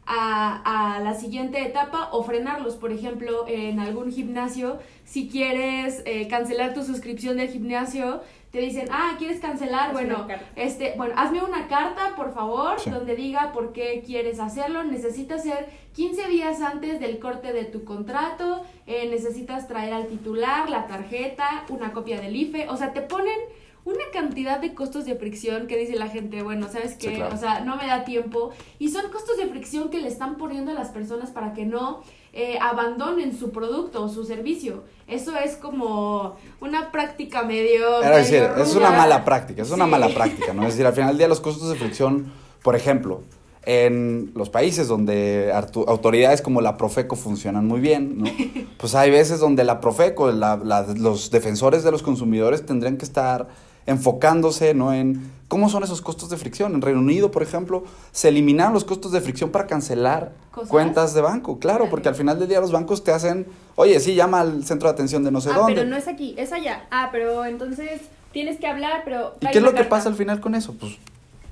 a, 0.06 0.96
a 0.96 1.00
la 1.00 1.14
siguiente 1.14 1.64
etapa 1.64 2.10
o 2.12 2.22
frenarlos. 2.22 2.76
Por 2.76 2.92
ejemplo, 2.92 3.44
en 3.48 3.80
algún 3.80 4.12
gimnasio, 4.12 4.78
si 5.04 5.28
quieres 5.28 6.02
eh, 6.04 6.28
cancelar 6.28 6.74
tu 6.74 6.82
suscripción 6.84 7.36
del 7.36 7.48
gimnasio, 7.48 8.22
te 8.50 8.58
dicen, 8.58 8.88
ah, 8.90 9.14
¿quieres 9.18 9.40
cancelar? 9.40 9.92
Bueno, 9.92 10.26
este, 10.56 10.94
bueno, 10.96 11.14
hazme 11.16 11.42
una 11.42 11.68
carta, 11.68 12.14
por 12.16 12.34
favor, 12.34 12.80
Sí. 12.80 12.90
donde 12.90 13.14
diga 13.14 13.52
por 13.52 13.72
qué 13.72 14.02
quieres 14.04 14.40
hacerlo. 14.40 14.82
Necesitas 14.82 15.44
ser 15.44 15.68
15 15.94 16.26
días 16.28 16.60
antes 16.60 16.98
del 16.98 17.18
corte 17.20 17.52
de 17.52 17.64
tu 17.64 17.84
contrato. 17.84 18.64
eh, 18.86 19.08
necesitas 19.08 19.68
traer 19.68 19.92
al 19.92 20.08
titular 20.08 20.68
la 20.68 20.88
tarjeta, 20.88 21.64
una 21.68 21.92
copia 21.92 22.20
del 22.20 22.34
IFE. 22.34 22.68
O 22.70 22.76
sea, 22.76 22.92
te 22.92 23.02
ponen 23.02 23.38
una 23.84 24.02
cantidad 24.12 24.58
de 24.58 24.74
costos 24.74 25.04
de 25.04 25.14
fricción 25.14 25.68
que 25.68 25.76
dice 25.76 25.94
la 25.94 26.08
gente, 26.08 26.42
bueno, 26.42 26.66
¿sabes 26.68 26.96
qué? 26.96 27.10
Sí, 27.10 27.14
claro. 27.14 27.34
O 27.34 27.38
sea, 27.38 27.60
no 27.60 27.76
me 27.76 27.86
da 27.86 28.04
tiempo. 28.04 28.50
Y 28.80 28.88
son 28.88 29.10
costos 29.12 29.36
de 29.36 29.46
fricción 29.46 29.90
que 29.90 30.00
le 30.00 30.08
están 30.08 30.36
poniendo 30.38 30.72
a 30.72 30.74
las 30.74 30.88
personas 30.90 31.30
para 31.30 31.52
que 31.52 31.66
no 31.66 32.02
eh, 32.32 32.58
abandonen 32.60 33.36
su 33.38 33.50
producto 33.50 34.04
o 34.04 34.08
su 34.08 34.24
servicio. 34.24 34.84
Eso 35.08 35.36
es 35.36 35.56
como 35.56 36.36
una 36.60 36.92
práctica 36.92 37.42
medio... 37.42 38.02
Era 38.02 38.18
decir, 38.18 38.40
medio 38.42 38.62
es 38.62 38.74
una 38.76 38.90
mala 38.90 39.24
práctica, 39.24 39.62
es 39.62 39.70
una 39.70 39.86
mala 39.86 40.08
práctica, 40.08 40.52
¿no? 40.52 40.62
Es 40.62 40.74
decir, 40.74 40.86
al 40.86 40.92
final 40.92 41.08
del 41.10 41.18
día 41.18 41.28
los 41.28 41.40
costos 41.40 41.68
de 41.70 41.76
fricción, 41.76 42.32
por 42.62 42.76
ejemplo, 42.76 43.22
en 43.66 44.32
los 44.34 44.48
países 44.48 44.88
donde 44.88 45.52
autoridades 45.52 46.40
como 46.42 46.60
la 46.60 46.76
Profeco 46.76 47.16
funcionan 47.16 47.66
muy 47.66 47.80
bien, 47.80 48.18
¿no? 48.18 48.24
Pues 48.78 48.94
hay 48.94 49.10
veces 49.10 49.40
donde 49.40 49.64
la 49.64 49.80
Profeco, 49.80 50.30
la- 50.32 50.56
la- 50.56 50.86
los 50.96 51.30
defensores 51.30 51.82
de 51.82 51.90
los 51.90 52.02
consumidores 52.02 52.64
tendrían 52.64 52.96
que 52.96 53.04
estar 53.04 53.48
enfocándose, 53.86 54.74
¿no? 54.74 54.92
En 54.92 55.30
cómo 55.48 55.68
son 55.68 55.82
esos 55.82 56.00
costos 56.00 56.30
de 56.30 56.36
fricción. 56.36 56.74
En 56.74 56.80
Reino 56.80 57.00
Unido, 57.00 57.30
por 57.30 57.42
ejemplo, 57.42 57.84
se 58.12 58.28
eliminaron 58.28 58.72
los 58.72 58.84
costos 58.84 59.12
de 59.12 59.20
fricción 59.20 59.50
para 59.50 59.66
cancelar 59.66 60.32
¿Cosas? 60.52 60.70
cuentas 60.70 61.12
de 61.12 61.20
banco, 61.20 61.58
claro, 61.58 61.90
porque 61.90 62.08
al 62.08 62.14
final 62.14 62.38
del 62.38 62.48
día 62.48 62.60
los 62.60 62.72
bancos 62.72 63.02
te 63.02 63.12
hacen, 63.12 63.46
oye, 63.74 63.98
sí, 64.00 64.14
llama 64.14 64.40
al 64.40 64.64
centro 64.64 64.88
de 64.88 64.94
atención 64.94 65.24
de 65.24 65.30
no 65.32 65.40
sé 65.40 65.50
ah, 65.50 65.56
dónde. 65.56 65.74
pero 65.74 65.88
no 65.88 65.96
es 65.96 66.06
aquí, 66.06 66.34
es 66.38 66.52
allá. 66.52 66.86
Ah, 66.90 67.08
pero 67.10 67.44
entonces 67.44 68.02
tienes 68.32 68.58
que 68.58 68.66
hablar, 68.66 69.02
pero... 69.04 69.34
¿Y 69.40 69.46
qué 69.48 69.58
es 69.58 69.64
lo 69.64 69.70
que 69.70 69.78
carta. 69.78 69.90
pasa 69.90 70.08
al 70.08 70.14
final 70.14 70.40
con 70.40 70.54
eso? 70.54 70.74
Pues 70.78 70.98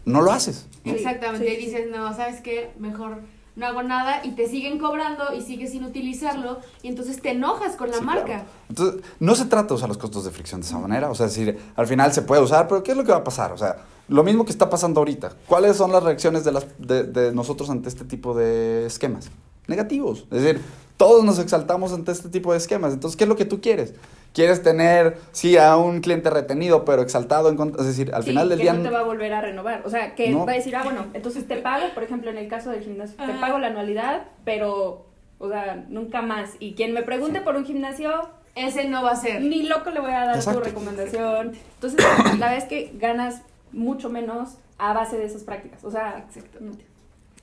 no 0.05 0.21
lo 0.21 0.31
haces. 0.31 0.67
Sí, 0.85 0.91
Exactamente, 0.91 1.47
sí, 1.49 1.55
y 1.55 1.67
dices, 1.67 1.91
no, 1.91 2.15
¿sabes 2.15 2.41
qué? 2.41 2.71
Mejor 2.79 3.19
no 3.59 3.67
hago 3.67 3.83
nada 3.83 4.25
y 4.25 4.31
te 4.33 4.49
siguen 4.49 4.79
cobrando 4.79 5.35
y 5.37 5.43
sigues 5.43 5.73
sin 5.73 5.85
utilizarlo 5.85 6.59
y 6.83 6.89
entonces 6.89 7.21
te 7.21 7.33
enojas 7.33 7.77
con 7.77 7.91
la 7.91 7.99
Sí, 7.99 8.05
marca. 8.05 8.25
claro. 8.25 8.45
Entonces, 8.69 9.03
no 9.21 9.35
se 9.35 9.45
trata 9.47 9.69
de 9.69 9.75
usar 9.75 9.89
los 9.89 9.99
costos 9.99 10.25
de 10.25 10.31
fricción 10.31 10.61
de 10.61 10.67
esa 10.67 10.79
manera. 10.79 11.11
O 11.11 11.15
sea, 11.15 11.27
es 11.27 11.35
decir, 11.35 11.59
al 11.77 11.87
final 11.87 12.13
se 12.13 12.23
puede 12.23 12.41
usar, 12.43 12.69
pero 12.69 12.83
¿qué 12.83 12.93
es 12.93 12.97
lo 12.97 13.05
que 13.05 13.13
va 13.13 13.19
a 13.19 13.25
pasar? 13.25 13.53
O 13.53 13.59
sea, 13.59 13.77
lo 14.09 14.23
mismo 14.25 14.45
que 14.45 14.53
está 14.53 14.71
pasando 14.71 15.01
ahorita. 15.01 15.33
¿Cuáles 15.47 15.77
son 15.77 15.93
las 15.93 16.03
reacciones 16.03 16.45
de, 16.45 16.53
las, 16.53 16.67
de, 16.79 17.03
de 17.05 17.33
nosotros 17.35 17.69
ante 17.69 17.89
este 17.89 18.05
tipo 18.05 18.35
de 18.35 18.87
esquemas? 18.87 19.29
Negativos. 19.67 20.25
Es 20.31 20.43
decir, 20.43 20.63
todos 20.97 21.25
nos 21.25 21.39
exaltamos 21.39 21.93
ante 21.93 22.13
este 22.13 22.29
tipo 22.31 22.53
de 22.53 22.59
esquemas. 22.59 22.93
Entonces, 22.95 23.17
¿qué 23.19 23.25
es 23.25 23.29
lo 23.29 23.37
que 23.37 23.45
tú 23.45 23.61
quieres? 23.61 23.93
¿Quieres 24.39 24.63
tener, 24.63 25.17
sí, 25.33 25.57
a 25.59 25.77
un 25.77 26.01
cliente 26.01 26.31
retenido, 26.31 26.85
pero 26.85 27.03
exaltado 27.03 27.49
en 27.49 27.57
contra? 27.57 27.81
Es 27.81 27.89
decir, 27.89 28.15
al 28.15 28.23
Sí, 28.23 28.29
final 28.31 28.49
del 28.49 28.59
que 28.59 28.63
día... 28.63 28.73
no 28.73 28.83
te 28.85 28.91
va 28.91 29.01
a 29.01 29.03
volver 29.03 29.33
a 29.35 29.41
renovar. 29.41 29.83
O 29.85 29.91
sea, 29.91 30.15
que 30.15 30.31
No. 30.31 30.47
va 30.47 30.53
a 30.53 30.55
decir, 30.55 30.77
ah, 30.77 30.83
bueno, 30.85 31.07
entonces 31.13 31.49
te 31.49 31.57
pago, 31.57 31.87
por 31.93 32.05
ejemplo, 32.05 32.31
en 32.31 32.39
el 32.39 32.47
caso 32.47 32.71
del 32.71 32.85
gimnasio, 32.85 33.17
te 33.17 33.33
pago 33.41 33.59
la 33.59 33.67
anualidad, 33.67 34.27
pero, 34.45 35.07
o 35.41 35.49
sea, 35.49 35.85
nunca 35.89 36.23
más. 36.23 36.51
Y 36.61 36.75
quien 36.75 36.93
me 36.93 37.03
pregunte 37.03 37.41
por 37.41 37.57
un 37.57 37.65
gimnasio, 37.65 38.13
Ese 38.55 38.85
no 38.89 39.03
va 39.03 39.11
a 39.11 39.17
ser. 39.17 39.41
ni 39.43 39.65
loco 39.65 39.91
le 39.91 39.99
voy 39.99 40.13
a 40.13 40.25
dar 40.27 40.37
Exacto. 40.37 40.61
tu 40.61 40.67
recomendación. 40.67 41.53
Entonces, 41.75 41.99
la 42.25 42.31
verdad 42.31 42.57
es 42.59 42.65
que 42.65 42.93
ganas 42.95 43.43
mucho 43.73 44.09
menos 44.09 44.59
a 44.79 44.93
base 44.93 45.17
de 45.19 45.25
esas 45.27 45.43
prácticas. 45.43 45.83
O 45.83 45.91
sea, 45.91 46.25
Exactamente. 46.29 46.85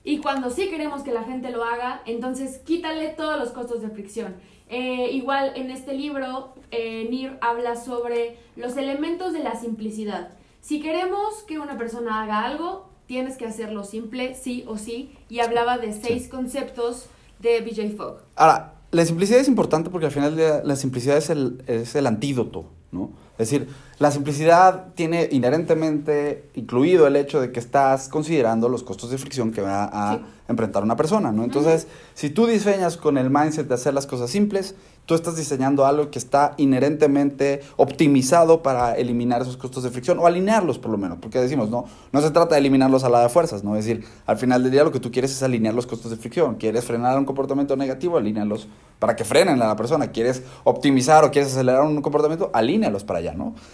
Y 0.05 0.19
cuando 0.19 0.51
sí 0.51 0.69
queremos 0.69 1.01
que 1.01 1.11
la 1.11 1.23
gente 1.23 1.49
lo 1.49 1.63
haga, 1.63 2.01
entonces 2.05 2.59
quítale 2.59 3.09
todos 3.09 3.39
los 3.39 3.49
costos 3.49 3.81
de 3.81 3.89
fricción. 3.89 4.35
Eh, 4.69 5.09
igual 5.11 5.53
en 5.55 5.71
este 5.71 5.95
libro, 5.95 6.53
eh, 6.69 7.07
Nir 7.09 7.37
habla 7.41 7.75
sobre 7.75 8.37
los 8.55 8.77
elementos 8.77 9.33
de 9.33 9.39
la 9.39 9.59
simplicidad. 9.59 10.29
Si 10.61 10.79
queremos 10.79 11.41
que 11.47 11.57
una 11.57 11.75
persona 11.75 12.21
haga 12.21 12.45
algo, 12.45 12.87
tienes 13.07 13.35
que 13.35 13.45
hacerlo 13.45 13.83
simple, 13.83 14.35
sí 14.35 14.63
o 14.67 14.77
sí. 14.77 15.11
Y 15.27 15.39
hablaba 15.39 15.79
de 15.79 15.91
seis 15.91 16.27
conceptos 16.27 17.07
de 17.39 17.61
BJ 17.61 17.97
Fogg. 17.97 18.21
Ahora, 18.35 18.75
la 18.91 19.05
simplicidad 19.05 19.39
es 19.39 19.47
importante 19.47 19.89
porque 19.89 20.05
al 20.05 20.11
final 20.11 20.35
día 20.37 20.61
la 20.63 20.75
simplicidad 20.75 21.17
es 21.17 21.31
el, 21.31 21.63
es 21.65 21.95
el 21.95 22.05
antídoto, 22.05 22.65
¿no? 22.91 23.09
Es 23.37 23.49
decir, 23.49 23.67
la 23.99 24.11
simplicidad 24.11 24.87
tiene 24.95 25.27
inherentemente 25.31 26.49
incluido 26.55 27.07
el 27.07 27.15
hecho 27.15 27.41
de 27.41 27.51
que 27.51 27.59
estás 27.59 28.07
considerando 28.09 28.69
los 28.69 28.83
costos 28.83 29.09
de 29.11 29.17
fricción 29.17 29.51
que 29.51 29.61
va 29.61 29.85
a 29.85 30.15
Sí. 30.17 30.21
enfrentar 30.47 30.83
una 30.83 30.95
persona, 30.95 31.31
¿no? 31.31 31.43
Entonces, 31.43 31.87
si 32.13 32.29
tú 32.29 32.45
diseñas 32.45 32.97
con 32.97 33.17
el 33.17 33.29
mindset 33.31 33.67
de 33.67 33.73
hacer 33.73 33.93
las 33.95 34.05
cosas 34.05 34.29
simples, 34.29 34.75
tú 35.07 35.15
estás 35.15 35.35
diseñando 35.35 35.85
algo 35.85 36.11
que 36.11 36.19
está 36.19 36.53
inherentemente 36.57 37.61
optimizado 37.77 38.61
para 38.61 38.95
eliminar 38.95 39.41
esos 39.41 39.57
costos 39.57 39.83
de 39.83 39.89
fricción 39.89 40.19
o 40.19 40.27
alinearlos 40.27 40.77
por 40.77 40.91
lo 40.91 40.97
menos, 40.97 41.17
porque 41.19 41.39
decimos, 41.39 41.69
no, 41.69 41.85
no 42.11 42.21
se 42.21 42.29
trata 42.31 42.55
de 42.55 42.59
eliminarlos 42.59 43.03
a 43.03 43.09
la 43.09 43.21
de 43.21 43.29
fuerzas, 43.29 43.63
¿no? 43.63 43.75
Es 43.75 43.85
decir, 43.85 44.05
al 44.27 44.37
final 44.37 44.61
del 44.63 44.71
día 44.71 44.83
lo 44.83 44.91
que 44.91 44.99
tú 44.99 45.11
quieres 45.11 45.31
es 45.31 45.41
alinear 45.41 45.73
los 45.73 45.87
costos 45.87 46.11
de 46.11 46.17
fricción, 46.17 46.55
quieres 46.55 46.85
frenar 46.85 47.17
un 47.17 47.25
comportamiento 47.25 47.75
negativo, 47.75 48.17
alínealos 48.17 48.67
para 48.99 49.15
que 49.15 49.23
frenen 49.25 49.61
a 49.61 49.67
la 49.67 49.75
persona, 49.75 50.11
quieres 50.11 50.43
optimizar 50.63 51.23
o 51.23 51.31
quieres 51.31 51.51
acelerar 51.53 51.81
un 51.83 52.01
comportamiento, 52.01 52.49
alínealos 52.53 53.03
para 53.03 53.19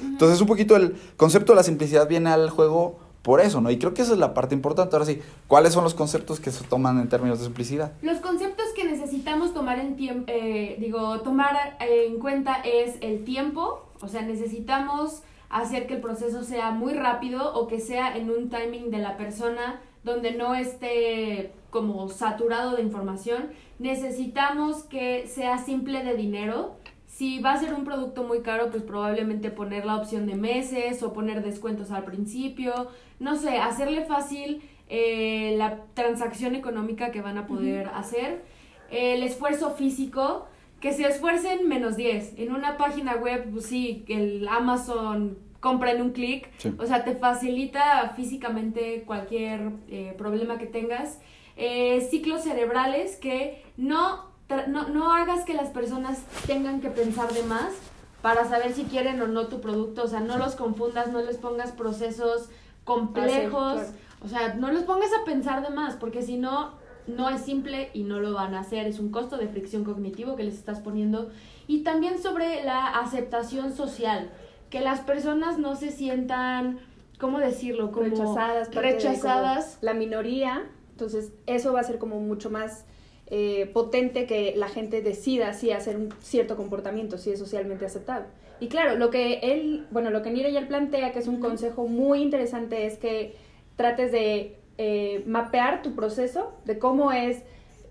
Entonces, 0.01 0.39
un 0.41 0.47
poquito 0.47 0.75
el 0.75 0.95
concepto 1.17 1.51
de 1.53 1.57
la 1.57 1.63
simplicidad 1.63 2.07
viene 2.07 2.29
al 2.29 2.49
juego 2.49 2.99
por 3.21 3.39
eso, 3.39 3.61
¿no? 3.61 3.69
Y 3.69 3.77
creo 3.77 3.93
que 3.93 4.01
esa 4.01 4.13
es 4.13 4.19
la 4.19 4.33
parte 4.33 4.55
importante. 4.55 4.95
Ahora 4.95 5.05
sí, 5.05 5.21
¿cuáles 5.47 5.73
son 5.73 5.83
los 5.83 5.93
conceptos 5.93 6.39
que 6.39 6.51
se 6.51 6.63
toman 6.63 6.99
en 6.99 7.07
términos 7.09 7.39
de 7.39 7.45
simplicidad? 7.45 7.93
Los 8.01 8.17
conceptos 8.17 8.65
que 8.75 8.83
necesitamos 8.83 9.53
tomar 9.53 9.79
en 9.79 9.95
tiempo, 9.95 10.31
digo, 10.79 11.21
tomar 11.21 11.77
eh, 11.79 12.07
en 12.07 12.19
cuenta 12.19 12.55
es 12.63 12.95
el 13.01 13.23
tiempo, 13.23 13.85
o 14.01 14.07
sea, 14.07 14.23
necesitamos 14.23 15.21
hacer 15.49 15.85
que 15.85 15.95
el 15.95 16.01
proceso 16.01 16.43
sea 16.43 16.71
muy 16.71 16.93
rápido 16.93 17.53
o 17.53 17.67
que 17.67 17.79
sea 17.79 18.15
en 18.17 18.31
un 18.31 18.49
timing 18.49 18.89
de 18.89 18.99
la 18.99 19.17
persona 19.17 19.81
donde 20.03 20.31
no 20.31 20.55
esté 20.55 21.51
como 21.69 22.09
saturado 22.09 22.75
de 22.75 22.81
información. 22.81 23.49
Necesitamos 23.77 24.83
que 24.83 25.27
sea 25.27 25.57
simple 25.57 26.03
de 26.03 26.15
dinero. 26.15 26.75
Si 27.11 27.39
va 27.39 27.51
a 27.51 27.57
ser 27.57 27.73
un 27.73 27.83
producto 27.83 28.23
muy 28.23 28.39
caro, 28.39 28.71
pues 28.71 28.83
probablemente 28.83 29.51
poner 29.51 29.85
la 29.85 29.97
opción 29.97 30.25
de 30.27 30.35
meses 30.35 31.03
o 31.03 31.11
poner 31.11 31.43
descuentos 31.43 31.91
al 31.91 32.05
principio. 32.05 32.87
No 33.19 33.35
sé, 33.35 33.57
hacerle 33.57 34.05
fácil 34.05 34.61
eh, 34.87 35.55
la 35.57 35.83
transacción 35.93 36.55
económica 36.55 37.11
que 37.11 37.21
van 37.21 37.37
a 37.37 37.47
poder 37.47 37.89
hacer. 37.93 38.45
El 38.89 39.23
esfuerzo 39.23 39.71
físico, 39.71 40.47
que 40.79 40.93
se 40.93 41.05
esfuercen 41.05 41.67
menos 41.67 41.97
10. 41.97 42.39
En 42.39 42.55
una 42.55 42.77
página 42.77 43.17
web, 43.17 43.51
pues 43.51 43.65
sí, 43.65 44.05
el 44.07 44.47
Amazon 44.47 45.37
compra 45.59 45.91
en 45.91 46.01
un 46.01 46.11
clic. 46.11 46.49
Sí. 46.59 46.73
O 46.79 46.85
sea, 46.85 47.03
te 47.03 47.15
facilita 47.15 48.13
físicamente 48.15 49.03
cualquier 49.05 49.73
eh, 49.89 50.15
problema 50.17 50.57
que 50.57 50.65
tengas. 50.65 51.19
Eh, 51.57 52.07
ciclos 52.09 52.43
cerebrales 52.43 53.17
que 53.17 53.61
no, 53.75 54.30
no, 54.67 54.87
no 54.89 55.13
hagas 55.13 55.45
que 55.45 55.53
las 55.53 55.69
personas 55.69 56.19
tengan 56.45 56.81
que 56.81 56.89
pensar 56.89 57.31
de 57.33 57.43
más. 57.43 57.73
para 58.21 58.47
saber 58.47 58.71
si 58.73 58.83
quieren 58.83 59.19
o 59.21 59.27
no 59.27 59.47
tu 59.47 59.61
producto. 59.61 60.03
O 60.03 60.07
sea, 60.07 60.19
no 60.19 60.37
los 60.37 60.55
confundas, 60.55 61.11
no 61.11 61.21
les 61.21 61.37
pongas 61.37 61.71
procesos 61.71 62.49
complejos. 62.83 63.81
O 64.23 64.27
sea, 64.27 64.53
no 64.53 64.71
los 64.71 64.83
pongas 64.83 65.09
a 65.19 65.25
pensar 65.25 65.63
de 65.67 65.73
más, 65.73 65.95
porque 65.95 66.21
si 66.21 66.37
no, 66.37 66.73
no 67.07 67.29
es 67.29 67.41
simple 67.41 67.89
y 67.93 68.03
no 68.03 68.19
lo 68.19 68.33
van 68.33 68.53
a 68.53 68.59
hacer. 68.59 68.85
Es 68.85 68.99
un 68.99 69.09
costo 69.09 69.37
de 69.37 69.47
fricción 69.47 69.83
cognitivo 69.83 70.35
que 70.35 70.43
les 70.43 70.55
estás 70.55 70.79
poniendo. 70.79 71.31
Y 71.67 71.83
también 71.83 72.21
sobre 72.21 72.63
la 72.63 72.87
aceptación 72.87 73.73
social, 73.73 74.29
que 74.69 74.81
las 74.81 74.99
personas 75.01 75.57
no 75.57 75.75
se 75.75 75.91
sientan, 75.91 76.79
¿cómo 77.19 77.39
decirlo? 77.39 77.91
Como 77.91 78.09
rechazadas. 78.09 78.69
de 78.69 78.81
rechazadas. 78.81 79.77
como 79.79 79.85
la 79.85 79.93
minoría. 79.95 80.63
Entonces, 80.91 81.33
eso 81.47 81.73
va 81.73 81.79
a 81.79 81.83
ser 81.83 81.97
como 81.97 82.19
mucho 82.19 82.51
más 82.51 82.85
eh, 83.33 83.69
potente 83.73 84.25
que 84.25 84.53
la 84.57 84.67
gente 84.67 85.01
decida 85.01 85.53
si 85.53 85.71
hacer 85.71 85.95
un 85.95 86.13
cierto 86.19 86.57
comportamiento, 86.57 87.17
si 87.17 87.31
es 87.31 87.39
socialmente 87.39 87.85
aceptable. 87.85 88.25
Y 88.59 88.67
claro, 88.67 88.97
lo 88.97 89.09
que 89.09 89.39
él, 89.41 89.87
bueno, 89.89 90.09
lo 90.09 90.21
que 90.21 90.31
Nira 90.31 90.49
ya 90.49 90.67
plantea, 90.67 91.13
que 91.13 91.19
es 91.19 91.27
un 91.29 91.39
consejo 91.39 91.87
muy 91.87 92.21
interesante, 92.21 92.85
es 92.85 92.97
que 92.97 93.35
trates 93.77 94.11
de 94.11 94.57
eh, 94.77 95.23
mapear 95.25 95.81
tu 95.81 95.95
proceso, 95.95 96.51
de 96.65 96.77
cómo 96.77 97.13
es 97.13 97.43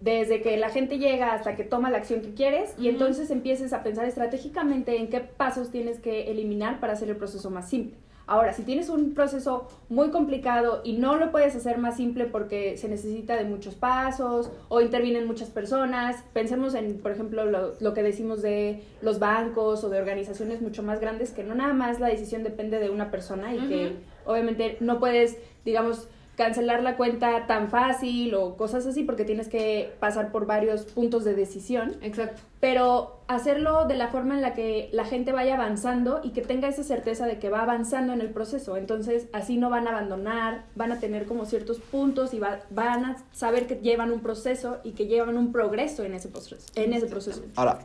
desde 0.02 0.42
que 0.42 0.58
la 0.58 0.68
gente 0.68 0.98
llega 0.98 1.32
hasta 1.32 1.56
que 1.56 1.64
toma 1.64 1.90
la 1.90 1.96
acción 1.96 2.20
que 2.20 2.34
quieres 2.34 2.74
y 2.78 2.88
entonces 2.88 3.30
empieces 3.30 3.72
a 3.72 3.82
pensar 3.82 4.04
estratégicamente 4.04 4.98
en 4.98 5.08
qué 5.08 5.20
pasos 5.20 5.70
tienes 5.70 6.00
que 6.00 6.30
eliminar 6.30 6.80
para 6.80 6.92
hacer 6.92 7.08
el 7.08 7.16
proceso 7.16 7.50
más 7.50 7.68
simple. 7.68 7.96
Ahora, 8.30 8.52
si 8.52 8.62
tienes 8.62 8.88
un 8.90 9.12
proceso 9.12 9.66
muy 9.88 10.10
complicado 10.10 10.82
y 10.84 10.92
no 10.92 11.16
lo 11.16 11.32
puedes 11.32 11.56
hacer 11.56 11.78
más 11.78 11.96
simple 11.96 12.26
porque 12.26 12.76
se 12.76 12.88
necesita 12.88 13.34
de 13.34 13.42
muchos 13.42 13.74
pasos 13.74 14.52
o 14.68 14.80
intervienen 14.80 15.26
muchas 15.26 15.50
personas, 15.50 16.22
pensemos 16.32 16.74
en, 16.74 17.00
por 17.00 17.10
ejemplo, 17.10 17.44
lo, 17.44 17.74
lo 17.80 17.92
que 17.92 18.04
decimos 18.04 18.40
de 18.40 18.84
los 19.02 19.18
bancos 19.18 19.82
o 19.82 19.88
de 19.88 19.98
organizaciones 19.98 20.62
mucho 20.62 20.84
más 20.84 21.00
grandes, 21.00 21.32
que 21.32 21.42
no 21.42 21.56
nada 21.56 21.72
más 21.72 21.98
la 21.98 22.06
decisión 22.06 22.44
depende 22.44 22.78
de 22.78 22.88
una 22.88 23.10
persona 23.10 23.52
y 23.52 23.66
que 23.66 23.96
obviamente 24.24 24.76
no 24.78 25.00
puedes, 25.00 25.36
digamos, 25.64 26.06
cancelar 26.44 26.82
la 26.82 26.96
cuenta 26.96 27.46
tan 27.46 27.68
fácil 27.68 28.34
o 28.34 28.56
cosas 28.56 28.86
así 28.86 29.02
porque 29.02 29.24
tienes 29.26 29.48
que 29.48 29.92
pasar 30.00 30.32
por 30.32 30.46
varios 30.46 30.84
puntos 30.86 31.22
de 31.24 31.34
decisión 31.34 31.96
Exacto. 32.00 32.40
pero 32.60 33.20
hacerlo 33.28 33.84
de 33.86 33.94
la 33.96 34.08
forma 34.08 34.34
en 34.34 34.40
la 34.40 34.54
que 34.54 34.88
la 34.92 35.04
gente 35.04 35.32
vaya 35.32 35.54
avanzando 35.56 36.20
y 36.24 36.30
que 36.30 36.40
tenga 36.40 36.66
esa 36.68 36.82
certeza 36.82 37.26
de 37.26 37.38
que 37.38 37.50
va 37.50 37.60
avanzando 37.62 38.14
en 38.14 38.22
el 38.22 38.30
proceso. 38.30 38.76
Entonces, 38.78 39.26
así 39.34 39.58
no 39.58 39.68
van 39.68 39.86
a 39.86 39.90
abandonar, 39.90 40.64
van 40.74 40.92
a 40.92 40.98
tener 40.98 41.26
como 41.26 41.44
ciertos 41.44 41.78
puntos 41.78 42.32
y 42.32 42.38
va- 42.38 42.60
van 42.70 43.04
a 43.04 43.16
saber 43.32 43.66
que 43.66 43.76
llevan 43.76 44.10
un 44.10 44.20
proceso 44.20 44.78
y 44.82 44.92
que 44.92 45.06
llevan 45.06 45.36
un 45.36 45.52
progreso 45.52 46.04
en 46.04 46.14
ese 46.14 46.28
proceso. 46.28 46.66
En 46.74 46.94
ese 46.94 47.06
proceso. 47.06 47.42
Ahora, 47.54 47.80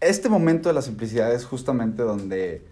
este 0.00 0.28
momento 0.28 0.68
de 0.68 0.74
la 0.74 0.82
simplicidad 0.82 1.32
es 1.32 1.44
justamente 1.46 2.02
donde 2.02 2.62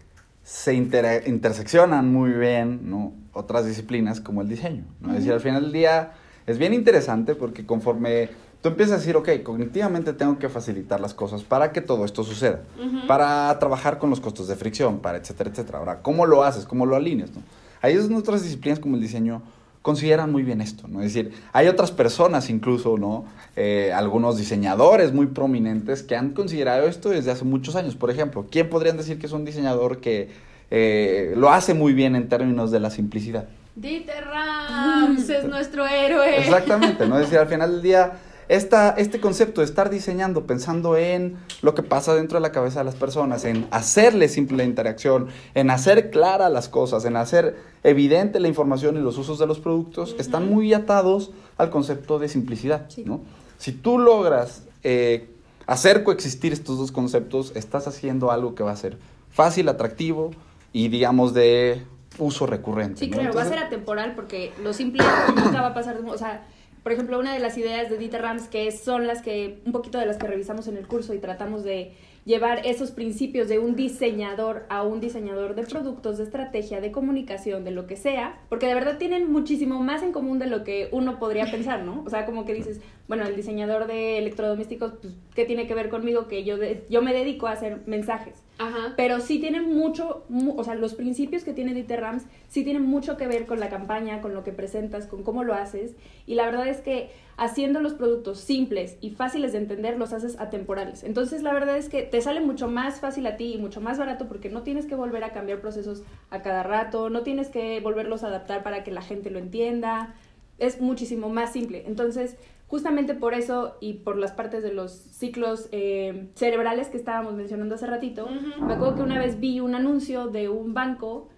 se 0.47 0.75
interseccionan 0.75 2.13
muy 2.13 2.31
bien 2.31 2.89
¿no? 2.89 3.13
otras 3.33 3.67
disciplinas 3.67 4.21
como 4.21 4.43
el 4.43 4.49
diseño. 4.49 4.85
¿no? 5.01 5.09
Es 5.09 5.17
decir, 5.17 5.33
al 5.33 5.41
final 5.41 5.65
del 5.65 5.73
día 5.73 6.13
es 6.47 6.57
bien 6.57 6.73
interesante 6.73 7.35
porque 7.35 7.67
conforme 7.67 8.29
tú 8.63 8.69
empiezas 8.69 8.95
a 8.95 8.99
decir, 8.99 9.17
ok, 9.17 9.29
cognitivamente 9.43 10.13
tengo 10.13 10.39
que 10.39 10.49
facilitar 10.49 11.01
las 11.01 11.15
cosas 11.15 11.43
para 11.43 11.73
que 11.73 11.81
todo 11.81 12.05
esto 12.05 12.23
suceda, 12.23 12.61
para 13.09 13.59
trabajar 13.59 13.99
con 13.99 14.09
los 14.09 14.21
costos 14.21 14.47
de 14.47 14.55
fricción, 14.55 15.01
para 15.01 15.19
etcétera, 15.19 15.51
etcétera. 15.51 15.79
Ahora, 15.81 16.01
¿cómo 16.01 16.27
lo 16.27 16.45
haces? 16.45 16.65
¿Cómo 16.65 16.87
lo 16.87 16.95
alineas? 16.95 17.35
¿no? 17.35 17.43
Ahí 17.83 17.95
es 17.95 18.09
otras 18.09 18.45
disciplinas 18.45 18.79
como 18.79 18.95
el 18.95 19.03
diseño 19.03 19.43
consideran 19.87 20.33
muy 20.33 20.43
bien 20.43 20.61
esto, 20.61 20.89
¿no? 20.89 21.01
Es 21.01 21.15
decir, 21.15 21.33
hay 21.53 21.69
otras 21.69 21.93
personas 21.93 22.51
incluso, 22.51 22.99
¿no? 22.99 23.25
Eh, 23.55 23.93
algunos 23.95 24.37
diseñadores 24.37 25.13
muy 25.13 25.27
prominentes 25.27 26.03
que 26.03 26.17
han 26.17 26.31
considerado 26.31 26.89
esto 26.89 27.11
desde 27.11 27.31
hace 27.31 27.45
muchos 27.45 27.77
años. 27.77 27.95
Por 27.95 28.11
ejemplo, 28.11 28.49
¿quién 28.51 28.69
podrían 28.69 28.97
decir 28.97 29.21
que 29.21 29.27
es 29.27 29.33
un 29.33 29.45
diseñador 29.45 30.01
que 30.01 30.31
eh, 30.73 31.35
lo 31.37 31.51
hace 31.51 31.73
muy 31.73 31.93
bien 31.93 32.17
en 32.17 32.29
términos 32.29 32.73
de 32.73 32.81
la 32.81 32.91
simplicidad? 32.91 33.47
Dieter 33.77 34.25
Rams 34.25 35.29
es 35.29 35.45
nuestro 35.45 35.87
héroe. 35.87 36.37
Exactamente, 36.41 37.07
¿no? 37.07 37.15
Es 37.21 37.27
decir, 37.27 37.39
al 37.39 37.47
final 37.47 37.71
del 37.71 37.83
día, 37.83 38.15
esta, 38.49 38.91
este 38.91 39.21
concepto 39.21 39.61
de 39.61 39.65
estar 39.65 39.91
diseñando, 39.91 40.47
pensando 40.47 40.97
en 40.97 41.37
lo 41.63 41.75
que 41.75 41.83
pasa 41.83 42.15
dentro 42.15 42.37
de 42.39 42.43
la 42.43 42.53
cabeza 42.53 42.81
de 42.81 42.85
las 42.85 42.95
personas, 42.95 43.45
en 43.45 43.67
hacerle 43.71 44.29
simple 44.29 44.59
la 44.59 44.65
interacción, 44.65 45.29
en 45.55 45.71
hacer 45.71 46.11
clara 46.11 46.49
las 46.49 46.69
cosas, 46.69 47.05
en 47.05 47.17
hacer 47.17 47.57
evidente 47.83 48.39
la 48.41 48.49
información 48.49 48.97
y 48.97 49.01
los 49.01 49.19
usos 49.19 49.39
de 49.39 49.47
los 49.47 49.59
productos, 49.61 50.15
están 50.19 50.49
muy 50.49 50.73
atados 50.75 51.31
al 51.59 51.71
concepto 51.71 52.19
de 52.19 52.29
simplicidad, 52.29 52.87
Sí. 52.89 53.05
¿no? 53.05 53.21
Si 53.59 53.73
tú 53.73 53.99
logras 53.99 54.65
eh, 54.85 55.29
hacer 55.67 56.05
coexistir 56.05 56.53
estos 56.53 56.79
dos 56.79 56.93
conceptos, 56.93 57.53
estás 57.57 57.89
haciendo 57.89 58.31
algo 58.31 58.55
que 58.55 58.63
va 58.63 58.71
a 58.73 58.77
ser 58.77 58.99
fácil, 59.31 59.69
atractivo 59.69 60.31
y, 60.73 60.89
digamos, 60.89 61.35
de 61.35 61.83
uso 62.19 62.47
recurrente. 62.47 63.01
Sí, 63.01 63.07
¿no? 63.09 63.17
claro, 63.19 63.33
va 63.35 63.41
a 63.41 63.45
Entonces- 63.45 63.59
ser 63.59 63.67
atemporal 63.67 64.15
porque 64.15 64.53
lo 64.63 64.73
simple 64.73 65.03
nunca 65.37 65.61
va 65.63 65.69
a 65.69 65.75
pasar. 65.75 66.01
de- 66.03 66.11
O 66.11 66.17
sea, 66.17 66.47
por 66.87 66.93
ejemplo, 66.93 67.19
una 67.19 67.35
de 67.35 67.41
las 67.41 67.59
ideas 67.59 67.91
de 67.91 67.99
Dieter 67.99 68.23
Rams, 68.23 68.47
que 68.47 68.71
son 68.71 69.09
las 69.09 69.21
que, 69.21 69.59
un 69.67 69.73
poquito 69.73 69.99
de 69.99 70.07
las 70.07 70.19
que 70.19 70.29
revisamos 70.29 70.69
en 70.69 70.77
el 70.77 70.87
curso 70.87 71.15
y 71.15 71.19
tratamos 71.19 71.65
de 71.65 71.97
llevar 72.27 72.67
esos 72.67 72.91
principios 72.91 73.49
de 73.49 73.59
un 73.61 73.77
diseñador 73.77 74.67
a 74.69 74.83
un 74.83 75.01
diseñador 75.01 75.55
de 75.55 75.63
productos, 75.63 76.19
de 76.19 76.25
estrategia, 76.25 76.81
de 76.81 76.91
comunicación, 76.91 77.65
de 77.65 77.71
lo 77.71 77.87
que 77.87 77.97
sea, 77.97 78.41
porque 78.49 78.67
de 78.67 78.75
verdad 78.75 78.99
tienen 78.99 79.31
muchísimo 79.33 79.81
más 79.81 80.03
en 80.03 80.11
común 80.13 80.39
de 80.41 80.47
lo 80.49 80.65
que 80.65 80.89
uno 80.93 81.19
podría 81.21 81.47
pensar, 81.51 81.85
¿no? 81.85 82.03
O 82.05 82.11
sea, 82.11 82.27
como 82.27 82.45
que 82.45 82.53
dices, 82.53 82.81
bueno, 83.09 83.25
el 83.25 83.37
diseñador 83.37 83.87
de 83.87 84.19
electrodomésticos, 84.19 84.95
pues, 85.01 85.15
¿qué 85.37 85.45
tiene 85.45 85.67
que 85.69 85.75
ver 85.75 85.89
conmigo? 85.89 86.27
Que 86.27 86.43
yo, 86.45 86.59
de- 86.59 86.85
yo 86.91 87.01
me 87.01 87.15
dedico 87.15 87.47
a 87.47 87.53
hacer 87.53 87.83
mensajes. 87.87 88.43
Ajá. 88.59 88.95
Pero 88.97 89.21
sí 89.21 89.39
tienen 89.39 89.73
mucho, 89.73 90.25
mu- 90.29 90.59
o 90.59 90.65
sea, 90.65 90.75
los 90.75 90.95
principios 90.95 91.45
que 91.45 91.53
tiene 91.53 91.75
Dieter 91.75 92.01
Rams 92.01 92.25
sí 92.49 92.65
tienen 92.65 92.83
mucho 92.83 93.17
que 93.17 93.29
ver 93.29 93.47
con 93.47 93.61
la 93.61 93.69
campaña, 93.69 94.21
con 94.21 94.35
lo 94.35 94.43
que 94.43 94.51
presentas, 94.53 95.07
con 95.07 95.23
cómo 95.23 95.45
lo 95.45 95.55
haces. 95.55 95.95
Y 96.27 96.35
la 96.35 96.47
verdad 96.47 96.67
es 96.67 96.79
que 96.81 97.11
haciendo 97.37 97.81
los 97.81 97.95
productos 97.95 98.41
simples 98.41 98.97
y 99.01 99.11
fáciles 99.11 99.53
de 99.53 99.59
entender, 99.59 99.99
los 99.99 100.13
haces 100.13 100.39
atemporales. 100.41 101.05
Entonces, 101.05 101.43
la 101.43 101.53
verdad 101.53 101.77
es 101.77 101.89
que 101.89 102.03
te 102.03 102.21
sale 102.23 102.41
mucho 102.41 102.69
más 102.69 103.01
fácil 103.01 103.27
a 103.27 103.37
ti 103.37 103.55
y 103.55 103.59
mucho 103.59 103.81
más 103.81 103.99
barato 103.99 104.27
porque 104.27 104.49
no 104.49 104.63
tienes 104.63 104.87
que 104.87 104.95
volver 104.95 105.23
a 105.25 105.33
cambiar 105.33 105.61
procesos 105.61 106.03
a 106.31 106.43
cada 106.43 106.63
rato, 106.63 107.11
no 107.11 107.23
tienes 107.23 107.49
que 107.49 107.81
volverlos 107.81 108.25
a 108.25 108.29
adaptar 108.29 108.63
para 108.63 108.85
que 108.85 108.91
la 108.91 109.03
gente 109.03 109.31
lo 109.31 109.39
entienda. 109.39 110.15
Es 110.59 110.81
muchísimo 110.81 111.29
más 111.29 111.53
simple. 111.53 111.85
Entonces, 111.87 112.39
justamente 112.69 113.15
por 113.15 113.35
eso 113.35 113.77
y 113.81 113.95
por 113.95 114.17
las 114.17 114.33
partes 114.33 114.63
de 114.63 114.73
los 114.73 114.93
ciclos 114.93 115.69
eh, 115.73 116.29
cerebrales 116.35 116.89
que 116.89 116.97
estábamos 116.97 117.35
mencionando 117.35 117.75
hace 117.75 117.87
ratito, 117.87 118.25
Ujú. 118.25 118.65
me 118.65 118.73
acuerdo 118.75 118.95
que 118.97 119.03
una 119.03 119.19
vez 119.19 119.39
vi 119.39 119.61
un 119.61 119.75
anuncio 119.75 120.29
de 120.29 120.49
un 120.49 120.73
banco 120.73 121.29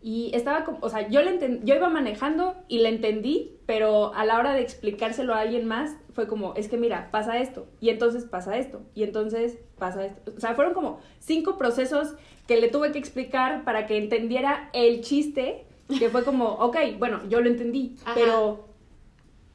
y 0.00 0.30
estaba 0.34 0.64
como, 0.64 0.78
o 0.80 0.88
sea, 0.88 1.08
yo, 1.08 1.22
le 1.22 1.38
enten- 1.38 1.60
yo 1.64 1.74
iba 1.74 1.88
manejando 1.88 2.54
y 2.68 2.78
le 2.78 2.88
entendí, 2.88 3.56
pero 3.66 4.14
a 4.14 4.24
la 4.24 4.38
hora 4.38 4.52
de 4.54 4.60
explicárselo 4.62 5.34
a 5.34 5.40
alguien 5.40 5.66
más 5.66 5.96
fue 6.12 6.26
como, 6.28 6.54
es 6.54 6.68
que 6.68 6.76
mira, 6.76 7.10
pasa 7.10 7.38
esto, 7.38 7.66
y 7.80 7.90
entonces 7.90 8.24
pasa 8.24 8.56
esto, 8.58 8.82
y 8.94 9.02
entonces 9.02 9.58
pasa 9.76 10.06
esto. 10.06 10.32
O 10.36 10.40
sea, 10.40 10.54
fueron 10.54 10.72
como 10.74 11.00
cinco 11.18 11.58
procesos 11.58 12.14
que 12.46 12.60
le 12.60 12.68
tuve 12.68 12.92
que 12.92 12.98
explicar 12.98 13.64
para 13.64 13.86
que 13.86 13.96
entendiera 13.98 14.70
el 14.72 15.00
chiste, 15.00 15.64
que 15.98 16.08
fue 16.10 16.24
como, 16.24 16.46
ok, 16.54 16.76
bueno, 16.98 17.20
yo 17.28 17.40
lo 17.40 17.48
entendí, 17.48 17.96
Ajá. 18.04 18.12
pero 18.14 18.68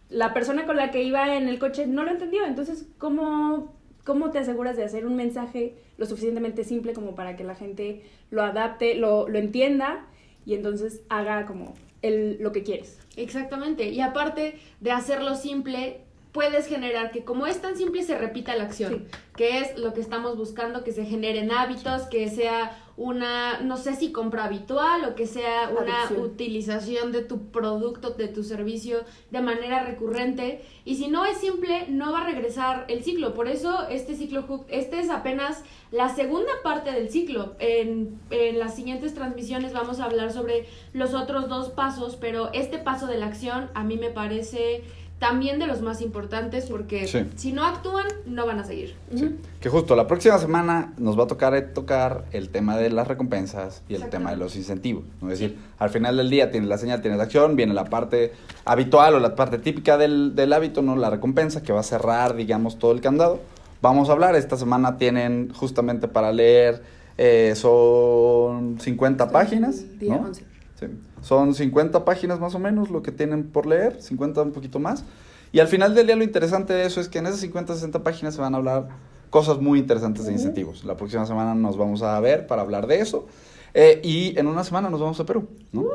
la 0.09 0.33
persona 0.33 0.65
con 0.65 0.75
la 0.75 0.91
que 0.91 1.03
iba 1.03 1.35
en 1.37 1.47
el 1.47 1.57
coche 1.57 1.87
no 1.87 2.03
lo 2.03 2.11
entendió. 2.11 2.45
Entonces, 2.45 2.87
¿cómo, 2.99 3.73
¿cómo 4.03 4.29
te 4.29 4.39
aseguras 4.39 4.77
de 4.77 4.83
hacer 4.83 5.05
un 5.07 5.15
mensaje 5.15 5.75
lo 5.97 6.05
suficientemente 6.05 6.63
simple 6.63 6.93
como 6.93 7.15
para 7.15 7.35
que 7.35 7.43
la 7.43 7.55
gente 7.55 8.03
lo 8.29 8.43
adapte, 8.43 8.93
lo, 8.95 9.27
lo 9.27 9.39
entienda 9.39 10.05
y 10.45 10.53
entonces 10.53 11.01
haga 11.09 11.45
como 11.45 11.73
el, 12.01 12.37
lo 12.41 12.51
que 12.51 12.63
quieres? 12.63 12.99
Exactamente. 13.15 13.89
Y 13.89 14.01
aparte 14.01 14.59
de 14.79 14.91
hacerlo 14.91 15.35
simple, 15.35 16.01
puedes 16.33 16.67
generar 16.67 17.11
que 17.11 17.23
como 17.23 17.45
es 17.45 17.61
tan 17.61 17.77
simple 17.77 18.03
se 18.03 18.17
repita 18.17 18.55
la 18.55 18.63
acción, 18.63 19.07
que 19.37 19.59
es 19.59 19.77
lo 19.77 19.93
que 19.93 20.01
estamos 20.01 20.35
buscando, 20.35 20.83
que 20.83 20.91
se 20.91 21.05
generen 21.05 21.51
hábitos, 21.51 22.03
que 22.03 22.27
sea 22.27 22.77
una, 22.95 23.59
no 23.61 23.77
sé 23.77 23.95
si 23.95 24.11
compra 24.11 24.45
habitual 24.45 25.05
o 25.05 25.15
que 25.15 25.25
sea 25.25 25.69
una 25.69 26.21
utilización 26.21 27.11
de 27.11 27.23
tu 27.23 27.49
producto, 27.49 28.11
de 28.11 28.27
tu 28.27 28.43
servicio 28.43 28.99
de 29.31 29.41
manera 29.41 29.83
recurrente. 29.83 30.63
Y 30.85 30.95
si 30.95 31.07
no 31.07 31.25
es 31.25 31.37
simple, 31.37 31.87
no 31.89 32.11
va 32.11 32.21
a 32.21 32.25
regresar 32.25 32.85
el 32.87 33.03
ciclo. 33.03 33.33
Por 33.33 33.47
eso 33.47 33.87
este 33.89 34.15
ciclo 34.15 34.43
hook, 34.43 34.65
este 34.69 34.99
es 34.99 35.09
apenas 35.09 35.63
la 35.91 36.13
segunda 36.13 36.51
parte 36.63 36.91
del 36.91 37.09
ciclo. 37.09 37.55
En, 37.59 38.19
en 38.29 38.59
las 38.59 38.75
siguientes 38.75 39.13
transmisiones 39.13 39.73
vamos 39.73 39.99
a 39.99 40.05
hablar 40.05 40.31
sobre 40.31 40.67
los 40.93 41.13
otros 41.13 41.47
dos 41.49 41.69
pasos, 41.69 42.15
pero 42.15 42.51
este 42.53 42.77
paso 42.77 43.07
de 43.07 43.17
la 43.17 43.27
acción 43.27 43.69
a 43.73 43.83
mí 43.83 43.97
me 43.97 44.09
parece 44.09 44.83
también 45.23 45.57
de 45.57 45.67
los 45.67 45.81
más 45.81 46.01
importantes 46.01 46.65
porque 46.65 47.07
Sí. 47.07 47.25
si 47.37 47.53
no 47.53 47.65
actúan, 47.65 48.05
no 48.25 48.45
van 48.45 48.59
a 48.59 48.65
seguir. 48.65 48.93
Sí. 49.15 49.37
Que 49.61 49.69
justo 49.69 49.95
la 49.95 50.05
próxima 50.05 50.37
semana 50.37 50.93
nos 50.97 51.17
va 51.17 51.23
a 51.23 51.27
tocar 51.27 51.55
eh, 51.55 51.61
tocar 51.61 52.25
el 52.33 52.49
tema 52.49 52.75
de 52.75 52.89
las 52.89 53.07
recompensas 53.07 53.83
y 53.87 53.95
el 53.95 54.09
tema 54.09 54.31
de 54.31 54.35
los 54.35 54.57
incentivos. 54.57 55.05
¿no? 55.21 55.31
Es 55.31 55.39
decir, 55.39 55.57
al 55.79 55.89
final 55.91 56.17
del 56.17 56.29
día 56.29 56.51
tienes 56.51 56.67
la 56.67 56.77
señal, 56.77 57.01
tienes 57.01 57.17
la 57.17 57.23
acción, 57.23 57.55
viene 57.55 57.73
la 57.73 57.85
parte 57.85 58.33
habitual 58.65 59.15
o 59.15 59.19
la 59.21 59.33
parte 59.33 59.59
típica 59.59 59.97
del, 59.97 60.35
del 60.35 60.51
hábito, 60.51 60.81
¿no? 60.81 60.97
La 60.97 61.09
recompensa 61.09 61.63
que 61.63 61.71
va 61.71 61.79
a 61.79 61.83
cerrar, 61.83 62.35
digamos, 62.35 62.77
todo 62.77 62.91
el 62.91 62.99
candado. 62.99 63.39
Vamos 63.81 64.09
a 64.09 64.11
hablar, 64.11 64.35
esta 64.35 64.57
semana 64.57 64.97
tienen 64.97 65.53
justamente 65.53 66.09
para 66.09 66.33
leer 66.33 66.81
Eh, 67.15 67.53
son 67.55 68.79
50 68.79 69.29
páginas. 69.29 69.85
Día 69.99 70.15
¿no? 70.17 70.23
11. 70.27 70.43
Sí. 70.79 70.87
Son 71.23 71.55
50 71.55 72.05
páginas 72.05 72.39
más 72.39 72.53
o 72.53 72.59
menos 72.59 72.91
lo 72.91 73.01
que 73.01 73.11
tienen 73.11 73.45
por 73.45 73.65
leer, 73.65 74.01
50 74.01 74.41
un 74.41 74.51
poquito 74.51 74.77
más. 74.77 75.05
Y 75.51 75.59
al 75.59 75.67
final 75.67 75.95
del 75.95 76.05
día 76.05 76.15
lo 76.15 76.23
interesante 76.23 76.73
de 76.73 76.85
eso 76.85 76.99
es 76.99 77.07
que 77.09 77.19
en 77.19 77.27
esas 77.27 77.39
50, 77.39 77.73
60 77.73 78.03
páginas 78.03 78.35
se 78.35 78.41
van 78.41 78.53
a 78.53 78.57
hablar 78.57 78.89
cosas 79.29 79.59
muy 79.59 79.79
interesantes 79.79 80.25
de 80.25 80.33
incentivos. 80.33 80.83
La 80.83 80.97
próxima 80.97 81.25
semana 81.25 81.55
nos 81.55 81.77
vamos 81.77 82.03
a 82.03 82.19
ver 82.19 82.45
para 82.45 82.61
hablar 82.61 82.85
de 82.87 82.99
eso. 82.99 83.25
Eh, 83.73 84.01
y 84.03 84.37
en 84.37 84.47
una 84.47 84.63
semana 84.63 84.89
nos 84.89 84.99
vamos 84.99 85.19
a 85.19 85.25
Perú. 85.25 85.47
¿no? 85.71 85.85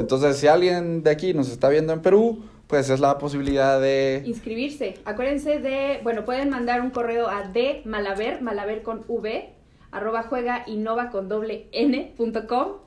Entonces, 0.00 0.38
si 0.38 0.46
alguien 0.46 1.02
de 1.02 1.10
aquí 1.10 1.34
nos 1.34 1.50
está 1.50 1.68
viendo 1.68 1.92
en 1.92 2.00
Perú, 2.00 2.42
pues 2.66 2.88
es 2.88 3.00
la 3.00 3.18
posibilidad 3.18 3.80
de... 3.80 4.22
Inscribirse. 4.24 4.94
Acuérdense 5.04 5.58
de, 5.58 6.00
bueno, 6.02 6.24
pueden 6.24 6.48
mandar 6.48 6.80
un 6.80 6.90
correo 6.90 7.28
a 7.28 7.46
de 7.46 7.82
malaver, 7.84 8.40
malaver 8.40 8.82
con 8.82 9.04
v, 9.06 9.52
arroba 9.90 10.22
juega 10.22 10.64
innova 10.66 11.10
con 11.10 11.28
doble 11.28 11.68
n 11.72 12.14
punto 12.16 12.46
com. 12.46 12.78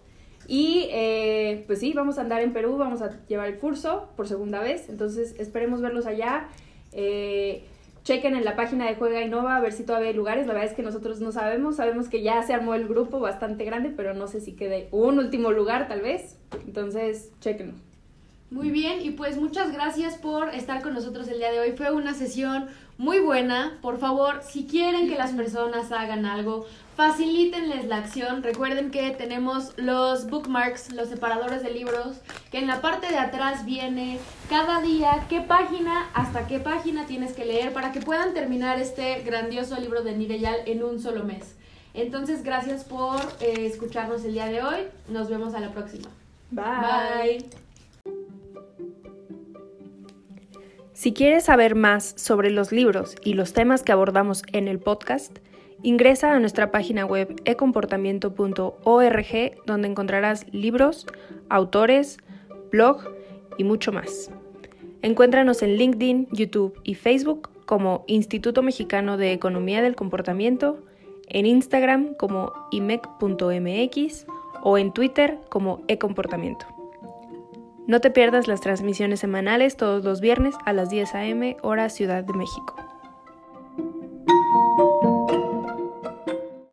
Y 0.48 0.88
eh, 0.92 1.64
pues 1.68 1.80
sí, 1.80 1.94
vamos 1.94 2.18
a 2.18 2.22
andar 2.22 2.42
en 2.42 2.54
Perú, 2.54 2.78
vamos 2.78 3.02
a 3.02 3.26
llevar 3.28 3.48
el 3.48 3.58
curso 3.58 4.10
por 4.16 4.28
segunda 4.28 4.60
vez, 4.60 4.90
entonces 4.90 5.36
esperemos 5.40 5.82
verlos 5.82 6.06
allá. 6.06 6.48
Eh, 6.92 7.66
chequen 8.04 8.36
en 8.36 8.46
la 8.46 8.56
página 8.56 8.86
de 8.86 8.96
Juega 8.96 9.24
Innova 9.24 9.58
a 9.58 9.60
ver 9.60 9.74
si 9.74 9.84
todavía 9.84 10.10
hay 10.10 10.14
lugares, 10.14 10.46
la 10.46 10.54
verdad 10.54 10.70
es 10.70 10.76
que 10.76 10.84
nosotros 10.84 11.20
no 11.22 11.32
sabemos, 11.32 11.78
sabemos 11.78 12.08
que 12.08 12.22
ya 12.22 12.44
se 12.44 12.54
armó 12.54 12.76
el 12.76 12.88
grupo 12.88 13.20
bastante 13.20 13.66
grande, 13.66 13.90
pero 13.90 14.14
no 14.14 14.28
sé 14.28 14.42
si 14.42 14.54
quede 14.54 14.88
un 14.92 15.18
último 15.18 15.52
lugar 15.52 15.88
tal 15.88 16.02
vez, 16.02 16.38
entonces 16.68 17.32
chequenlo. 17.42 17.74
Muy 18.52 18.70
bien, 18.70 19.02
y 19.02 19.10
pues 19.10 19.38
muchas 19.38 19.74
gracias 19.74 20.18
por 20.18 20.50
estar 20.50 20.84
con 20.84 20.94
nosotros 20.94 21.28
el 21.30 21.40
día 21.40 21.52
de 21.52 21.60
hoy. 21.60 21.72
Fue 21.72 21.92
una 21.92 22.14
sesión 22.14 22.68
muy 22.98 23.20
buena. 23.20 23.80
Por 23.82 23.98
favor, 23.98 24.42
si 24.44 24.68
quieren 24.68 25.10
que 25.10 25.16
las 25.16 25.32
personas 25.32 25.92
hagan 25.92 26.26
algo, 26.26 26.68
facilítenles 26.96 27.86
la 27.86 27.98
acción. 27.98 28.42
Recuerden 28.42 28.92
que 28.92 29.12
tenemos 29.12 29.74
los 29.78 30.28
bookmarks, 30.30 30.92
los 30.92 31.10
separadores 31.10 31.62
de 31.64 31.72
libros, 31.72 32.18
que 32.52 32.60
en 32.60 32.68
la 32.68 32.82
parte 32.82 33.08
de 33.08 33.18
atrás 33.18 33.66
viene 33.66 34.20
cada 34.50 34.82
día 34.82 35.26
qué 35.30 35.42
página 35.42 36.10
hasta 36.14 36.48
qué 36.48 36.60
página 36.60 37.06
tienes 37.06 37.34
que 37.34 37.46
leer 37.46 37.74
para 37.74 37.92
que 37.92 38.00
puedan 38.00 38.34
terminar 38.34 38.80
este 38.80 39.22
grandioso 39.24 39.80
libro 39.80 40.04
de 40.04 40.16
Nireyal 40.16 40.62
en 40.66 40.84
un 40.84 41.00
solo 41.00 41.24
mes. 41.24 41.56
Entonces, 41.94 42.44
gracias 42.44 42.84
por 42.84 43.20
eh, 43.40 43.66
escucharnos 43.66 44.26
el 44.26 44.34
día 44.34 44.48
de 44.48 44.62
hoy. 44.62 44.80
Nos 45.08 45.30
vemos 45.30 45.54
a 45.54 45.60
la 45.62 45.72
próxima. 45.72 46.10
Bye. 46.52 47.46
Si 50.94 51.14
quieres 51.14 51.46
saber 51.46 51.76
más 51.76 52.14
sobre 52.18 52.50
los 52.50 52.72
libros 52.72 53.16
y 53.24 53.34
los 53.34 53.54
temas 53.54 53.84
que 53.84 53.92
abordamos 53.92 54.44
en 54.54 54.68
el 54.68 54.80
podcast, 54.80 55.40
ingresa 55.84 56.34
a 56.34 56.40
nuestra 56.40 56.72
página 56.72 57.06
web 57.06 57.42
ecomportamiento.org 57.46 59.66
donde 59.66 59.88
encontrarás 59.88 60.46
libros, 60.52 61.06
autores, 61.50 62.18
blog 62.72 63.04
y 63.58 63.64
mucho 63.64 63.92
más. 63.92 64.32
Encuéntranos 65.02 65.62
en 65.62 65.76
LinkedIn, 65.76 66.28
YouTube 66.32 66.80
y 66.84 66.96
Facebook 66.96 67.50
como 67.66 68.04
Instituto 68.08 68.64
Mexicano 68.64 69.18
de 69.18 69.34
Economía 69.34 69.82
del 69.82 69.96
Comportamiento, 69.96 70.84
en 71.28 71.46
Instagram 71.46 72.16
como 72.16 72.54
imec.mx 72.72 74.26
o 74.64 74.78
en 74.78 74.94
Twitter 74.94 75.40
como 75.50 75.84
ecomportamiento. 75.88 76.66
No 77.88 78.02
te 78.02 78.10
pierdas 78.10 78.48
las 78.48 78.62
transmisiones 78.62 79.20
semanales 79.20 79.78
todos 79.78 80.04
los 80.04 80.22
viernes 80.22 80.56
a 80.66 80.74
las 80.74 80.90
10 80.90 81.14
a.m. 81.14 81.58
hora 81.62 81.90
Ciudad 81.90 82.24
de 82.24 82.34
México. 82.34 82.95